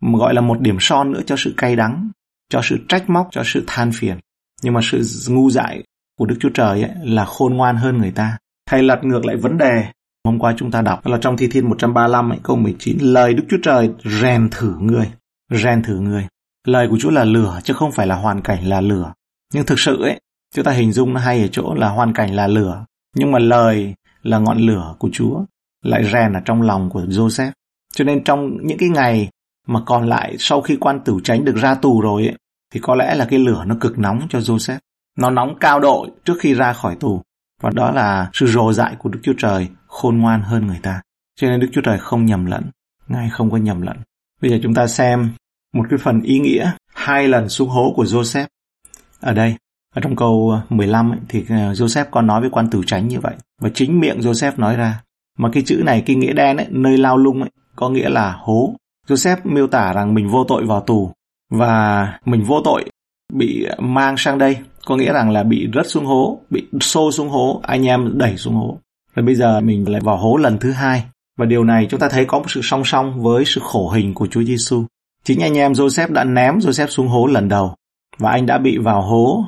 gọi 0.00 0.34
là 0.34 0.40
một 0.40 0.60
điểm 0.60 0.76
son 0.80 1.12
nữa 1.12 1.20
cho 1.26 1.36
sự 1.38 1.54
cay 1.56 1.76
đắng, 1.76 2.10
cho 2.50 2.60
sự 2.62 2.78
trách 2.88 3.10
móc, 3.10 3.28
cho 3.30 3.42
sự 3.44 3.64
than 3.66 3.92
phiền. 3.92 4.18
Nhưng 4.62 4.74
mà 4.74 4.80
sự 4.84 5.02
ngu 5.28 5.50
dại 5.50 5.82
của 6.18 6.26
Đức 6.26 6.36
Chúa 6.40 6.48
Trời 6.54 6.82
ấy 6.82 6.92
là 7.02 7.24
khôn 7.24 7.54
ngoan 7.54 7.76
hơn 7.76 7.98
người 7.98 8.10
ta. 8.10 8.38
hay 8.70 8.82
lật 8.82 9.04
ngược 9.04 9.24
lại 9.26 9.36
vấn 9.36 9.58
đề 9.58 9.84
hôm 10.24 10.38
qua 10.38 10.54
chúng 10.56 10.70
ta 10.70 10.82
đọc 10.82 11.06
là 11.06 11.18
trong 11.20 11.36
Thi 11.36 11.48
Thiên 11.48 11.68
135 11.68 12.32
ấy, 12.32 12.38
câu 12.42 12.56
19 12.56 12.98
lời 13.00 13.34
Đức 13.34 13.42
Chúa 13.50 13.56
Trời 13.62 13.90
rèn 14.04 14.48
thử 14.50 14.74
người, 14.80 15.10
rèn 15.50 15.82
thử 15.82 16.00
người. 16.00 16.26
Lời 16.66 16.88
của 16.88 16.96
Chúa 17.00 17.10
là 17.10 17.24
lửa 17.24 17.60
chứ 17.64 17.74
không 17.74 17.92
phải 17.92 18.06
là 18.06 18.14
hoàn 18.14 18.42
cảnh 18.42 18.66
là 18.66 18.80
lửa. 18.80 19.12
Nhưng 19.54 19.66
thực 19.66 19.80
sự 19.80 20.02
ấy, 20.02 20.20
chúng 20.54 20.64
ta 20.64 20.72
hình 20.72 20.92
dung 20.92 21.14
nó 21.14 21.20
hay 21.20 21.40
ở 21.40 21.46
chỗ 21.52 21.74
là 21.74 21.88
hoàn 21.88 22.12
cảnh 22.12 22.34
là 22.34 22.46
lửa, 22.46 22.84
nhưng 23.16 23.32
mà 23.32 23.38
lời 23.38 23.94
là 24.22 24.38
ngọn 24.38 24.58
lửa 24.58 24.94
của 24.98 25.10
Chúa 25.12 25.44
lại 25.84 26.04
rèn 26.12 26.32
ở 26.32 26.40
trong 26.44 26.62
lòng 26.62 26.90
của 26.90 27.00
Joseph. 27.00 27.52
Cho 27.94 28.04
nên 28.04 28.24
trong 28.24 28.50
những 28.62 28.78
cái 28.78 28.88
ngày 28.88 29.28
mà 29.66 29.80
còn 29.86 30.08
lại 30.08 30.36
sau 30.38 30.60
khi 30.60 30.76
quan 30.76 31.00
tử 31.04 31.18
tránh 31.24 31.44
được 31.44 31.56
ra 31.56 31.74
tù 31.74 32.00
rồi 32.00 32.26
ấy, 32.26 32.36
thì 32.72 32.80
có 32.80 32.94
lẽ 32.94 33.14
là 33.14 33.26
cái 33.30 33.38
lửa 33.38 33.64
nó 33.66 33.76
cực 33.80 33.98
nóng 33.98 34.26
cho 34.28 34.38
Joseph. 34.38 34.78
Nó 35.18 35.30
nóng 35.30 35.58
cao 35.60 35.80
độ 35.80 36.06
trước 36.24 36.34
khi 36.40 36.54
ra 36.54 36.72
khỏi 36.72 36.96
tù. 37.00 37.22
Và 37.62 37.70
đó 37.74 37.90
là 37.90 38.30
sự 38.32 38.46
rồ 38.46 38.72
dại 38.72 38.96
của 38.98 39.08
Đức 39.08 39.20
Chúa 39.22 39.32
Trời 39.38 39.68
khôn 39.86 40.18
ngoan 40.18 40.42
hơn 40.42 40.66
người 40.66 40.80
ta. 40.82 41.02
Cho 41.36 41.48
nên 41.48 41.60
Đức 41.60 41.68
Chúa 41.72 41.80
Trời 41.80 41.98
không 41.98 42.26
nhầm 42.26 42.46
lẫn. 42.46 42.70
Ngài 43.08 43.30
không 43.30 43.50
có 43.50 43.56
nhầm 43.56 43.82
lẫn. 43.82 43.96
Bây 44.42 44.50
giờ 44.50 44.58
chúng 44.62 44.74
ta 44.74 44.86
xem 44.86 45.30
một 45.74 45.86
cái 45.90 45.98
phần 45.98 46.22
ý 46.22 46.38
nghĩa 46.38 46.70
hai 46.94 47.28
lần 47.28 47.48
xuống 47.48 47.68
hố 47.68 47.92
của 47.96 48.04
Joseph. 48.04 48.46
Ở 49.20 49.32
đây, 49.32 49.54
ở 49.94 50.00
trong 50.02 50.16
câu 50.16 50.60
15 50.68 51.10
ấy, 51.10 51.18
thì 51.28 51.44
ờ, 51.48 51.72
Joseph 51.72 52.04
có 52.10 52.22
nói 52.22 52.40
với 52.40 52.50
quan 52.50 52.70
tử 52.70 52.82
tránh 52.86 53.08
như 53.08 53.20
vậy. 53.20 53.34
Và 53.60 53.70
chính 53.74 54.00
miệng 54.00 54.20
Joseph 54.20 54.52
nói 54.56 54.76
ra. 54.76 55.02
Mà 55.38 55.48
cái 55.52 55.62
chữ 55.66 55.82
này, 55.84 56.02
cái 56.06 56.16
nghĩa 56.16 56.32
đen 56.32 56.56
ấy, 56.56 56.66
nơi 56.70 56.98
lao 56.98 57.16
lung 57.16 57.40
ấy, 57.40 57.50
có 57.76 57.88
nghĩa 57.88 58.08
là 58.08 58.36
hố. 58.38 58.74
Joseph 59.08 59.36
miêu 59.44 59.66
tả 59.66 59.92
rằng 59.92 60.14
mình 60.14 60.28
vô 60.28 60.44
tội 60.44 60.64
vào 60.64 60.80
tù 60.80 61.12
và 61.50 62.06
mình 62.24 62.44
vô 62.44 62.60
tội 62.64 62.84
bị 63.32 63.66
mang 63.78 64.14
sang 64.16 64.38
đây 64.38 64.56
có 64.86 64.96
nghĩa 64.96 65.12
rằng 65.12 65.30
là 65.30 65.42
bị 65.42 65.68
rớt 65.74 65.86
xuống 65.86 66.04
hố 66.04 66.40
bị 66.50 66.66
xô 66.80 67.12
xuống 67.12 67.28
hố 67.28 67.60
anh 67.62 67.86
em 67.86 68.18
đẩy 68.18 68.36
xuống 68.36 68.54
hố 68.54 68.78
rồi 69.14 69.26
bây 69.26 69.34
giờ 69.34 69.60
mình 69.60 69.88
lại 69.88 70.00
vào 70.04 70.16
hố 70.16 70.36
lần 70.36 70.58
thứ 70.58 70.70
hai 70.72 71.04
và 71.40 71.46
điều 71.46 71.64
này 71.64 71.86
chúng 71.90 72.00
ta 72.00 72.08
thấy 72.08 72.24
có 72.24 72.38
một 72.38 72.44
sự 72.48 72.60
song 72.62 72.82
song 72.84 73.22
với 73.22 73.44
sự 73.44 73.60
khổ 73.64 73.88
hình 73.88 74.14
của 74.14 74.26
Chúa 74.26 74.42
Giêsu 74.42 74.84
chính 75.24 75.40
anh 75.40 75.58
em 75.58 75.72
Joseph 75.72 76.12
đã 76.12 76.24
ném 76.24 76.58
Joseph 76.58 76.86
xuống 76.86 77.08
hố 77.08 77.26
lần 77.26 77.48
đầu 77.48 77.74
và 78.18 78.30
anh 78.30 78.46
đã 78.46 78.58
bị 78.58 78.78
vào 78.78 79.02
hố 79.02 79.44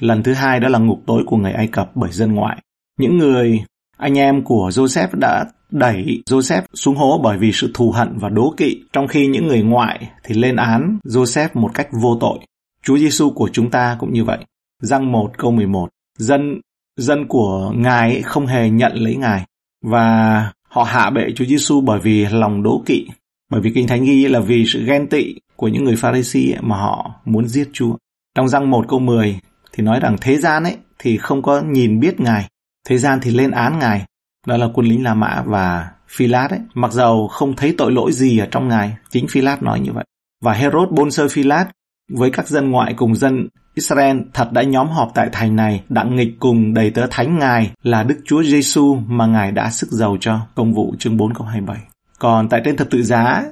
lần 0.00 0.22
thứ 0.22 0.32
hai 0.32 0.60
đó 0.60 0.68
là 0.68 0.78
ngục 0.78 1.00
tối 1.06 1.22
của 1.26 1.36
người 1.36 1.52
Ai 1.52 1.66
Cập 1.66 1.90
bởi 1.94 2.12
dân 2.12 2.34
ngoại 2.34 2.56
những 2.98 3.18
người 3.18 3.64
anh 3.96 4.18
em 4.18 4.44
của 4.44 4.68
Joseph 4.68 5.08
đã 5.12 5.44
đẩy 5.70 6.22
Joseph 6.30 6.62
xuống 6.74 6.96
hố 6.96 7.20
bởi 7.22 7.38
vì 7.38 7.52
sự 7.52 7.70
thù 7.74 7.90
hận 7.90 8.18
và 8.18 8.28
đố 8.28 8.54
kỵ, 8.56 8.82
trong 8.92 9.08
khi 9.08 9.26
những 9.26 9.46
người 9.46 9.62
ngoại 9.62 10.10
thì 10.24 10.34
lên 10.34 10.56
án 10.56 10.98
Joseph 11.04 11.48
một 11.54 11.70
cách 11.74 11.88
vô 12.02 12.16
tội. 12.20 12.38
Chúa 12.82 12.98
Giêsu 12.98 13.30
của 13.30 13.48
chúng 13.52 13.70
ta 13.70 13.96
cũng 14.00 14.12
như 14.12 14.24
vậy. 14.24 14.38
Răng 14.82 15.12
1 15.12 15.38
câu 15.38 15.50
11. 15.50 15.88
Dân 16.18 16.60
dân 16.96 17.26
của 17.28 17.72
Ngài 17.76 18.22
không 18.22 18.46
hề 18.46 18.70
nhận 18.70 18.92
lấy 18.94 19.16
Ngài 19.16 19.44
và 19.82 20.52
họ 20.74 20.82
hạ 20.82 21.10
bệ 21.10 21.32
Chúa 21.36 21.44
Giêsu 21.44 21.80
bởi 21.80 22.00
vì 22.00 22.26
lòng 22.26 22.62
đố 22.62 22.82
kỵ. 22.86 23.06
Bởi 23.50 23.60
vì 23.60 23.72
Kinh 23.74 23.86
Thánh 23.86 24.04
ghi 24.04 24.28
là 24.28 24.40
vì 24.40 24.64
sự 24.66 24.84
ghen 24.84 25.06
tị 25.06 25.34
của 25.56 25.68
những 25.68 25.84
người 25.84 25.96
Pharisee 25.96 26.60
mà 26.60 26.76
họ 26.76 27.10
muốn 27.24 27.48
giết 27.48 27.68
Chúa. 27.72 27.96
Trong 28.34 28.48
răng 28.48 28.70
1 28.70 28.84
câu 28.88 28.98
10 28.98 29.40
thì 29.72 29.84
nói 29.84 30.00
rằng 30.00 30.16
thế 30.20 30.36
gian 30.36 30.64
ấy 30.64 30.76
thì 30.98 31.16
không 31.16 31.42
có 31.42 31.60
nhìn 31.60 32.00
biết 32.00 32.20
Ngài, 32.20 32.48
thế 32.88 32.98
gian 32.98 33.18
thì 33.22 33.30
lên 33.30 33.50
án 33.50 33.78
Ngài 33.78 34.04
đó 34.46 34.56
là 34.56 34.68
quân 34.74 34.86
lính 34.86 35.04
La 35.04 35.14
Mã 35.14 35.42
và 35.46 35.90
Phi 36.08 36.26
Lát 36.26 36.50
ấy, 36.50 36.60
mặc 36.74 36.92
dầu 36.92 37.28
không 37.28 37.56
thấy 37.56 37.74
tội 37.78 37.92
lỗi 37.92 38.12
gì 38.12 38.38
ở 38.38 38.46
trong 38.50 38.68
ngài, 38.68 38.96
chính 39.10 39.26
Phi 39.28 39.40
Lát 39.40 39.62
nói 39.62 39.80
như 39.80 39.92
vậy. 39.92 40.04
Và 40.42 40.52
Herod 40.52 40.88
bôn 40.90 41.10
sơ 41.10 41.28
Phi 41.28 41.42
Lát 41.42 41.66
với 42.12 42.30
các 42.30 42.48
dân 42.48 42.70
ngoại 42.70 42.94
cùng 42.96 43.14
dân 43.14 43.48
Israel 43.74 44.16
thật 44.32 44.52
đã 44.52 44.62
nhóm 44.62 44.88
họp 44.88 45.10
tại 45.14 45.28
thành 45.32 45.56
này 45.56 45.82
đặng 45.88 46.16
nghịch 46.16 46.40
cùng 46.40 46.74
đầy 46.74 46.90
tớ 46.90 47.06
thánh 47.10 47.38
ngài 47.38 47.70
là 47.82 48.02
Đức 48.02 48.20
Chúa 48.24 48.42
Giêsu 48.42 48.96
mà 49.06 49.26
ngài 49.26 49.52
đã 49.52 49.70
sức 49.70 49.90
giàu 49.90 50.16
cho. 50.20 50.40
Công 50.54 50.74
vụ 50.74 50.94
chương 50.98 51.16
4 51.16 51.34
câu 51.34 51.46
27. 51.46 51.76
Còn 52.18 52.48
tại 52.48 52.60
trên 52.64 52.76
thập 52.76 52.90
tự 52.90 53.02
giá 53.02 53.42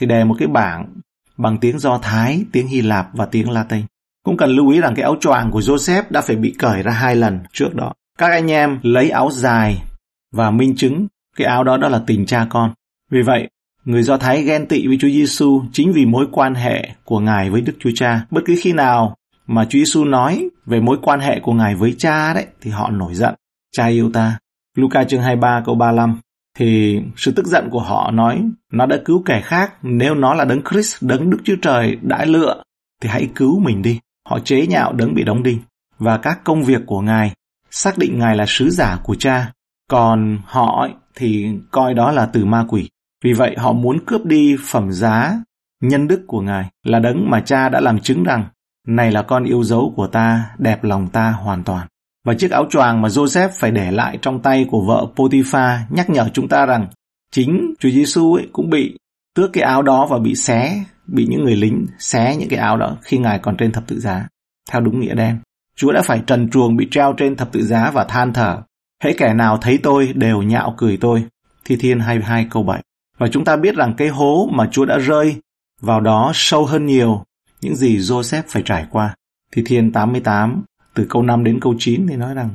thì 0.00 0.06
đề 0.06 0.24
một 0.24 0.34
cái 0.38 0.48
bảng 0.48 0.86
bằng 1.36 1.58
tiếng 1.58 1.78
Do 1.78 1.98
Thái, 1.98 2.44
tiếng 2.52 2.66
Hy 2.66 2.80
Lạp 2.80 3.08
và 3.12 3.26
tiếng 3.26 3.50
Latin. 3.50 3.84
Cũng 4.24 4.36
cần 4.36 4.50
lưu 4.50 4.70
ý 4.70 4.80
rằng 4.80 4.94
cái 4.94 5.02
áo 5.02 5.16
choàng 5.20 5.50
của 5.50 5.60
Joseph 5.60 6.02
đã 6.10 6.20
phải 6.20 6.36
bị 6.36 6.54
cởi 6.58 6.82
ra 6.82 6.92
hai 6.92 7.16
lần 7.16 7.40
trước 7.52 7.74
đó. 7.74 7.92
Các 8.18 8.30
anh 8.30 8.50
em 8.50 8.78
lấy 8.82 9.10
áo 9.10 9.30
dài 9.32 9.82
và 10.32 10.50
minh 10.50 10.76
chứng 10.76 11.06
cái 11.36 11.46
áo 11.46 11.64
đó 11.64 11.76
đó 11.76 11.88
là 11.88 12.02
tình 12.06 12.26
cha 12.26 12.46
con. 12.50 12.74
Vì 13.10 13.22
vậy, 13.22 13.48
Người 13.84 14.02
Do 14.02 14.16
Thái 14.16 14.42
ghen 14.42 14.66
tị 14.66 14.86
với 14.86 14.98
Chúa 15.00 15.08
Giêsu 15.08 15.62
chính 15.72 15.92
vì 15.92 16.06
mối 16.06 16.26
quan 16.32 16.54
hệ 16.54 16.88
của 17.04 17.20
Ngài 17.20 17.50
với 17.50 17.60
Đức 17.60 17.72
Chúa 17.80 17.90
Cha. 17.94 18.26
Bất 18.30 18.40
cứ 18.46 18.56
khi 18.60 18.72
nào 18.72 19.16
mà 19.46 19.64
Chúa 19.64 19.78
Giêsu 19.78 20.04
nói 20.04 20.48
về 20.66 20.80
mối 20.80 20.98
quan 21.02 21.20
hệ 21.20 21.40
của 21.40 21.52
Ngài 21.52 21.74
với 21.74 21.94
Cha 21.98 22.34
đấy 22.34 22.46
thì 22.60 22.70
họ 22.70 22.90
nổi 22.90 23.14
giận. 23.14 23.34
Cha 23.72 23.86
yêu 23.86 24.10
ta. 24.12 24.38
Luca 24.76 25.04
chương 25.04 25.22
23 25.22 25.62
câu 25.66 25.74
35 25.74 26.20
thì 26.56 27.00
sự 27.16 27.32
tức 27.36 27.46
giận 27.46 27.70
của 27.70 27.80
họ 27.80 28.10
nói 28.10 28.50
nó 28.72 28.86
đã 28.86 28.96
cứu 29.04 29.22
kẻ 29.26 29.40
khác 29.44 29.72
nếu 29.82 30.14
nó 30.14 30.34
là 30.34 30.44
đấng 30.44 30.62
Christ, 30.70 30.96
đấng 31.00 31.30
Đức 31.30 31.38
Chúa 31.44 31.56
Trời 31.62 31.96
đã 32.02 32.24
lựa 32.24 32.62
thì 33.02 33.08
hãy 33.08 33.28
cứu 33.34 33.58
mình 33.58 33.82
đi. 33.82 34.00
Họ 34.28 34.38
chế 34.38 34.66
nhạo 34.66 34.92
đấng 34.92 35.14
bị 35.14 35.24
đóng 35.24 35.42
đinh 35.42 35.58
và 35.98 36.18
các 36.18 36.44
công 36.44 36.62
việc 36.62 36.82
của 36.86 37.00
Ngài 37.00 37.32
xác 37.70 37.98
định 37.98 38.18
Ngài 38.18 38.36
là 38.36 38.44
sứ 38.48 38.70
giả 38.70 38.98
của 39.04 39.14
cha, 39.14 39.52
còn 39.90 40.38
họ 40.44 40.88
thì 41.14 41.48
coi 41.70 41.94
đó 41.94 42.12
là 42.12 42.26
từ 42.26 42.44
ma 42.44 42.64
quỷ. 42.68 42.88
Vì 43.24 43.32
vậy 43.32 43.54
họ 43.58 43.72
muốn 43.72 43.98
cướp 44.06 44.24
đi 44.24 44.56
phẩm 44.66 44.92
giá 44.92 45.34
nhân 45.80 46.08
đức 46.08 46.24
của 46.26 46.40
Ngài 46.40 46.70
là 46.84 46.98
đấng 46.98 47.30
mà 47.30 47.40
cha 47.40 47.68
đã 47.68 47.80
làm 47.80 48.00
chứng 48.00 48.24
rằng 48.24 48.44
này 48.86 49.12
là 49.12 49.22
con 49.22 49.44
yêu 49.44 49.64
dấu 49.64 49.92
của 49.96 50.06
ta, 50.06 50.50
đẹp 50.58 50.84
lòng 50.84 51.08
ta 51.08 51.30
hoàn 51.30 51.64
toàn. 51.64 51.86
Và 52.24 52.34
chiếc 52.34 52.50
áo 52.50 52.66
choàng 52.70 53.02
mà 53.02 53.08
Joseph 53.08 53.48
phải 53.58 53.70
để 53.70 53.90
lại 53.90 54.18
trong 54.22 54.42
tay 54.42 54.66
của 54.70 54.84
vợ 54.86 55.06
Potiphar 55.16 55.80
nhắc 55.90 56.10
nhở 56.10 56.28
chúng 56.32 56.48
ta 56.48 56.66
rằng 56.66 56.86
chính 57.32 57.74
Chúa 57.78 57.90
Giêsu 57.90 58.34
ấy 58.34 58.48
cũng 58.52 58.70
bị 58.70 58.96
tước 59.34 59.52
cái 59.52 59.64
áo 59.64 59.82
đó 59.82 60.06
và 60.06 60.18
bị 60.18 60.34
xé, 60.34 60.84
bị 61.06 61.26
những 61.30 61.44
người 61.44 61.56
lính 61.56 61.86
xé 61.98 62.36
những 62.36 62.48
cái 62.48 62.58
áo 62.58 62.76
đó 62.76 62.96
khi 63.02 63.18
Ngài 63.18 63.38
còn 63.38 63.56
trên 63.56 63.72
thập 63.72 63.86
tự 63.86 64.00
giá, 64.00 64.28
theo 64.70 64.80
đúng 64.80 65.00
nghĩa 65.00 65.14
đen. 65.14 65.38
Chúa 65.76 65.92
đã 65.92 66.02
phải 66.02 66.22
trần 66.26 66.50
truồng 66.50 66.76
bị 66.76 66.88
treo 66.90 67.14
trên 67.16 67.36
thập 67.36 67.52
tự 67.52 67.62
giá 67.62 67.90
và 67.90 68.04
than 68.04 68.32
thở. 68.32 68.62
Hễ 69.04 69.12
kẻ 69.12 69.34
nào 69.34 69.58
thấy 69.58 69.78
tôi 69.82 70.12
đều 70.14 70.42
nhạo 70.42 70.74
cười 70.76 70.96
tôi. 70.96 71.24
Thi 71.64 71.76
Thiên 71.76 72.00
22 72.00 72.46
câu 72.50 72.62
7. 72.62 72.82
Và 73.18 73.28
chúng 73.28 73.44
ta 73.44 73.56
biết 73.56 73.74
rằng 73.74 73.94
cái 73.96 74.08
hố 74.08 74.48
mà 74.52 74.68
Chúa 74.72 74.84
đã 74.84 74.98
rơi 74.98 75.36
vào 75.80 76.00
đó 76.00 76.30
sâu 76.34 76.66
hơn 76.66 76.86
nhiều 76.86 77.24
những 77.62 77.76
gì 77.76 77.98
Joseph 77.98 78.42
phải 78.48 78.62
trải 78.66 78.86
qua. 78.90 79.14
Thi 79.52 79.62
Thiên 79.66 79.92
88 79.92 80.62
từ 80.94 81.06
câu 81.08 81.22
5 81.22 81.44
đến 81.44 81.60
câu 81.60 81.74
9 81.78 82.06
thì 82.06 82.16
nói 82.16 82.34
rằng 82.34 82.50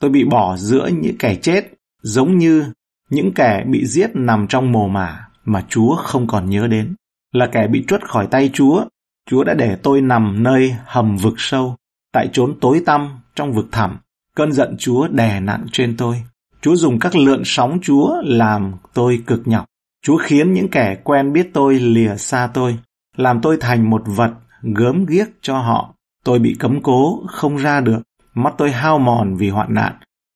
tôi 0.00 0.10
bị 0.10 0.24
bỏ 0.24 0.56
giữa 0.56 0.88
những 1.00 1.18
kẻ 1.18 1.34
chết 1.34 1.74
giống 2.02 2.38
như 2.38 2.64
những 3.10 3.32
kẻ 3.34 3.64
bị 3.66 3.86
giết 3.86 4.10
nằm 4.14 4.46
trong 4.46 4.72
mồ 4.72 4.88
mả 4.88 5.28
mà 5.44 5.64
Chúa 5.68 5.96
không 5.96 6.26
còn 6.26 6.50
nhớ 6.50 6.66
đến. 6.66 6.94
Là 7.32 7.46
kẻ 7.52 7.66
bị 7.66 7.84
truất 7.88 8.08
khỏi 8.08 8.26
tay 8.26 8.50
Chúa, 8.52 8.84
Chúa 9.30 9.44
đã 9.44 9.54
để 9.54 9.76
tôi 9.82 10.00
nằm 10.00 10.42
nơi 10.42 10.74
hầm 10.84 11.16
vực 11.16 11.34
sâu, 11.36 11.76
tại 12.12 12.28
chốn 12.32 12.54
tối 12.60 12.82
tăm 12.86 13.20
trong 13.34 13.52
vực 13.52 13.66
thẳm. 13.72 13.98
Cơn 14.36 14.52
giận 14.52 14.76
Chúa 14.78 15.08
đè 15.08 15.40
nặng 15.40 15.66
trên 15.72 15.96
tôi. 15.96 16.22
Chúa 16.60 16.76
dùng 16.76 16.98
các 16.98 17.16
lượn 17.16 17.42
sóng 17.44 17.78
Chúa 17.82 18.16
làm 18.24 18.72
tôi 18.94 19.22
cực 19.26 19.48
nhọc. 19.48 19.64
Chúa 20.02 20.16
khiến 20.16 20.52
những 20.52 20.68
kẻ 20.68 20.96
quen 21.04 21.32
biết 21.32 21.50
tôi 21.52 21.80
lìa 21.80 22.16
xa 22.16 22.50
tôi, 22.54 22.78
làm 23.20 23.40
tôi 23.40 23.56
thành 23.60 23.90
một 23.90 24.02
vật 24.06 24.32
gớm 24.62 25.06
ghiếc 25.06 25.28
cho 25.42 25.58
họ. 25.58 25.94
Tôi 26.24 26.38
bị 26.38 26.56
cấm 26.58 26.82
cố, 26.82 27.22
không 27.26 27.56
ra 27.56 27.80
được, 27.80 28.02
mắt 28.34 28.54
tôi 28.58 28.70
hao 28.70 28.98
mòn 28.98 29.36
vì 29.36 29.50
hoạn 29.50 29.74
nạn. 29.74 29.92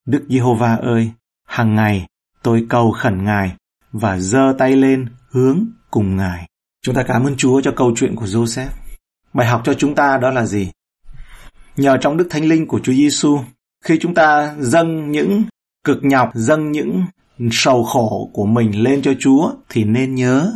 Đức 0.07 0.25
Giê-hô-va 0.29 0.77
ơi, 0.77 1.11
hàng 1.49 1.75
ngày 1.75 2.07
tôi 2.43 2.67
cầu 2.69 2.91
khẩn 2.91 3.25
Ngài 3.25 3.53
và 3.93 4.19
giơ 4.19 4.55
tay 4.59 4.77
lên 4.77 5.07
hướng 5.31 5.67
cùng 5.91 6.17
Ngài. 6.17 6.49
Chúng 6.83 6.95
ta 6.95 7.03
cảm 7.03 7.25
ơn 7.25 7.37
Chúa 7.37 7.61
cho 7.61 7.73
câu 7.77 7.93
chuyện 7.97 8.17
của 8.17 8.27
Joseph. 8.27 8.69
Bài 9.33 9.47
học 9.47 9.63
cho 9.65 9.75
chúng 9.75 9.95
ta 9.95 10.19
đó 10.19 10.31
là 10.31 10.47
gì? 10.47 10.71
Nhờ 11.77 11.97
trong 11.97 12.17
Đức 12.17 12.27
Thánh 12.31 12.45
Linh 12.45 12.67
của 12.67 12.81
Chúa 12.83 12.93
Giêsu, 12.93 13.39
khi 13.85 13.99
chúng 14.01 14.15
ta 14.15 14.55
dâng 14.59 15.11
những 15.11 15.45
cực 15.85 15.99
nhọc, 16.05 16.31
dâng 16.35 16.73
những 16.73 17.05
sầu 17.51 17.85
khổ 17.85 18.31
của 18.33 18.47
mình 18.47 18.83
lên 18.83 19.03
cho 19.03 19.13
Chúa 19.19 19.53
thì 19.69 19.85
nên 19.85 20.15
nhớ 20.15 20.53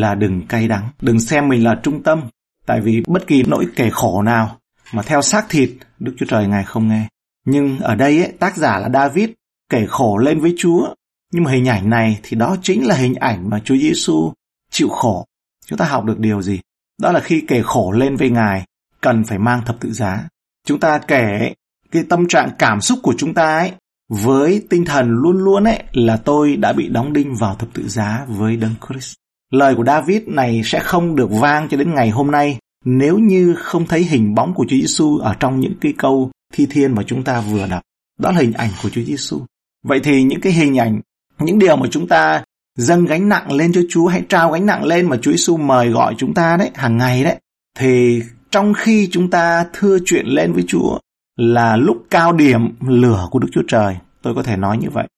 là 0.00 0.14
đừng 0.14 0.46
cay 0.46 0.68
đắng, 0.68 0.88
đừng 1.00 1.20
xem 1.20 1.48
mình 1.48 1.64
là 1.64 1.80
trung 1.82 2.02
tâm, 2.02 2.20
tại 2.66 2.80
vì 2.80 3.02
bất 3.06 3.26
kỳ 3.26 3.42
nỗi 3.42 3.66
kẻ 3.76 3.90
khổ 3.90 4.22
nào 4.22 4.58
mà 4.92 5.02
theo 5.02 5.22
xác 5.22 5.46
thịt 5.48 5.70
Đức 5.98 6.14
Chúa 6.18 6.26
Trời 6.26 6.46
Ngài 6.46 6.64
không 6.64 6.88
nghe. 6.88 7.08
Nhưng 7.44 7.78
ở 7.78 7.94
đây 7.94 8.18
ấy, 8.18 8.32
tác 8.32 8.56
giả 8.56 8.78
là 8.78 8.88
David 8.88 9.30
kể 9.70 9.86
khổ 9.88 10.16
lên 10.16 10.40
với 10.40 10.54
Chúa, 10.58 10.94
nhưng 11.32 11.44
mà 11.44 11.50
hình 11.50 11.68
ảnh 11.68 11.90
này 11.90 12.20
thì 12.22 12.36
đó 12.36 12.56
chính 12.62 12.86
là 12.86 12.94
hình 12.94 13.14
ảnh 13.14 13.50
mà 13.50 13.60
Chúa 13.64 13.76
Giêsu 13.76 14.32
chịu 14.70 14.88
khổ. 14.88 15.26
Chúng 15.66 15.78
ta 15.78 15.84
học 15.84 16.04
được 16.04 16.18
điều 16.18 16.42
gì? 16.42 16.60
Đó 17.02 17.12
là 17.12 17.20
khi 17.20 17.44
kể 17.48 17.62
khổ 17.62 17.92
lên 17.92 18.16
với 18.16 18.30
Ngài, 18.30 18.64
cần 19.00 19.24
phải 19.24 19.38
mang 19.38 19.62
thập 19.66 19.80
tự 19.80 19.92
giá. 19.92 20.28
Chúng 20.66 20.80
ta 20.80 20.98
kể 20.98 21.54
cái 21.90 22.04
tâm 22.08 22.28
trạng 22.28 22.50
cảm 22.58 22.80
xúc 22.80 22.98
của 23.02 23.14
chúng 23.18 23.34
ta 23.34 23.58
ấy 23.58 23.72
với 24.08 24.66
tinh 24.70 24.84
thần 24.84 25.10
luôn 25.10 25.38
luôn 25.38 25.64
ấy 25.64 25.82
là 25.92 26.16
tôi 26.16 26.56
đã 26.56 26.72
bị 26.72 26.88
đóng 26.88 27.12
đinh 27.12 27.34
vào 27.34 27.54
thập 27.54 27.68
tự 27.72 27.88
giá 27.88 28.24
với 28.28 28.56
Đấng 28.56 28.74
Christ. 28.88 29.14
Lời 29.50 29.74
của 29.74 29.84
David 29.84 30.22
này 30.26 30.62
sẽ 30.64 30.80
không 30.80 31.16
được 31.16 31.30
vang 31.30 31.68
cho 31.68 31.76
đến 31.76 31.94
ngày 31.94 32.10
hôm 32.10 32.30
nay 32.30 32.58
nếu 32.84 33.18
như 33.18 33.54
không 33.58 33.86
thấy 33.86 34.04
hình 34.04 34.34
bóng 34.34 34.54
của 34.54 34.64
Chúa 34.68 34.76
Giêsu 34.76 35.18
ở 35.18 35.34
trong 35.40 35.60
những 35.60 35.74
cái 35.80 35.94
câu 35.98 36.30
thi 36.52 36.66
thiên 36.70 36.94
mà 36.94 37.02
chúng 37.06 37.24
ta 37.24 37.40
vừa 37.40 37.66
đọc. 37.66 37.82
Đó 38.20 38.32
là 38.32 38.38
hình 38.38 38.52
ảnh 38.52 38.70
của 38.82 38.88
Chúa 38.88 39.02
Giêsu. 39.02 39.40
Vậy 39.84 40.00
thì 40.04 40.22
những 40.22 40.40
cái 40.40 40.52
hình 40.52 40.78
ảnh, 40.78 41.00
những 41.38 41.58
điều 41.58 41.76
mà 41.76 41.86
chúng 41.90 42.08
ta 42.08 42.44
dâng 42.78 43.04
gánh 43.04 43.28
nặng 43.28 43.52
lên 43.52 43.72
cho 43.72 43.80
Chúa 43.88 44.06
hay 44.06 44.22
trao 44.28 44.52
gánh 44.52 44.66
nặng 44.66 44.84
lên 44.84 45.08
mà 45.08 45.16
Chúa 45.22 45.30
Giêsu 45.30 45.56
mời 45.56 45.88
gọi 45.88 46.14
chúng 46.18 46.34
ta 46.34 46.56
đấy 46.56 46.70
hàng 46.74 46.96
ngày 46.96 47.24
đấy 47.24 47.36
thì 47.78 48.22
trong 48.50 48.74
khi 48.74 49.08
chúng 49.12 49.30
ta 49.30 49.64
thưa 49.72 49.98
chuyện 50.04 50.26
lên 50.26 50.52
với 50.52 50.64
Chúa 50.68 50.98
là 51.36 51.76
lúc 51.76 51.96
cao 52.10 52.32
điểm 52.32 52.74
lửa 52.80 53.28
của 53.30 53.38
Đức 53.38 53.48
Chúa 53.52 53.62
Trời, 53.68 53.96
tôi 54.22 54.34
có 54.34 54.42
thể 54.42 54.56
nói 54.56 54.78
như 54.78 54.90
vậy, 54.90 55.08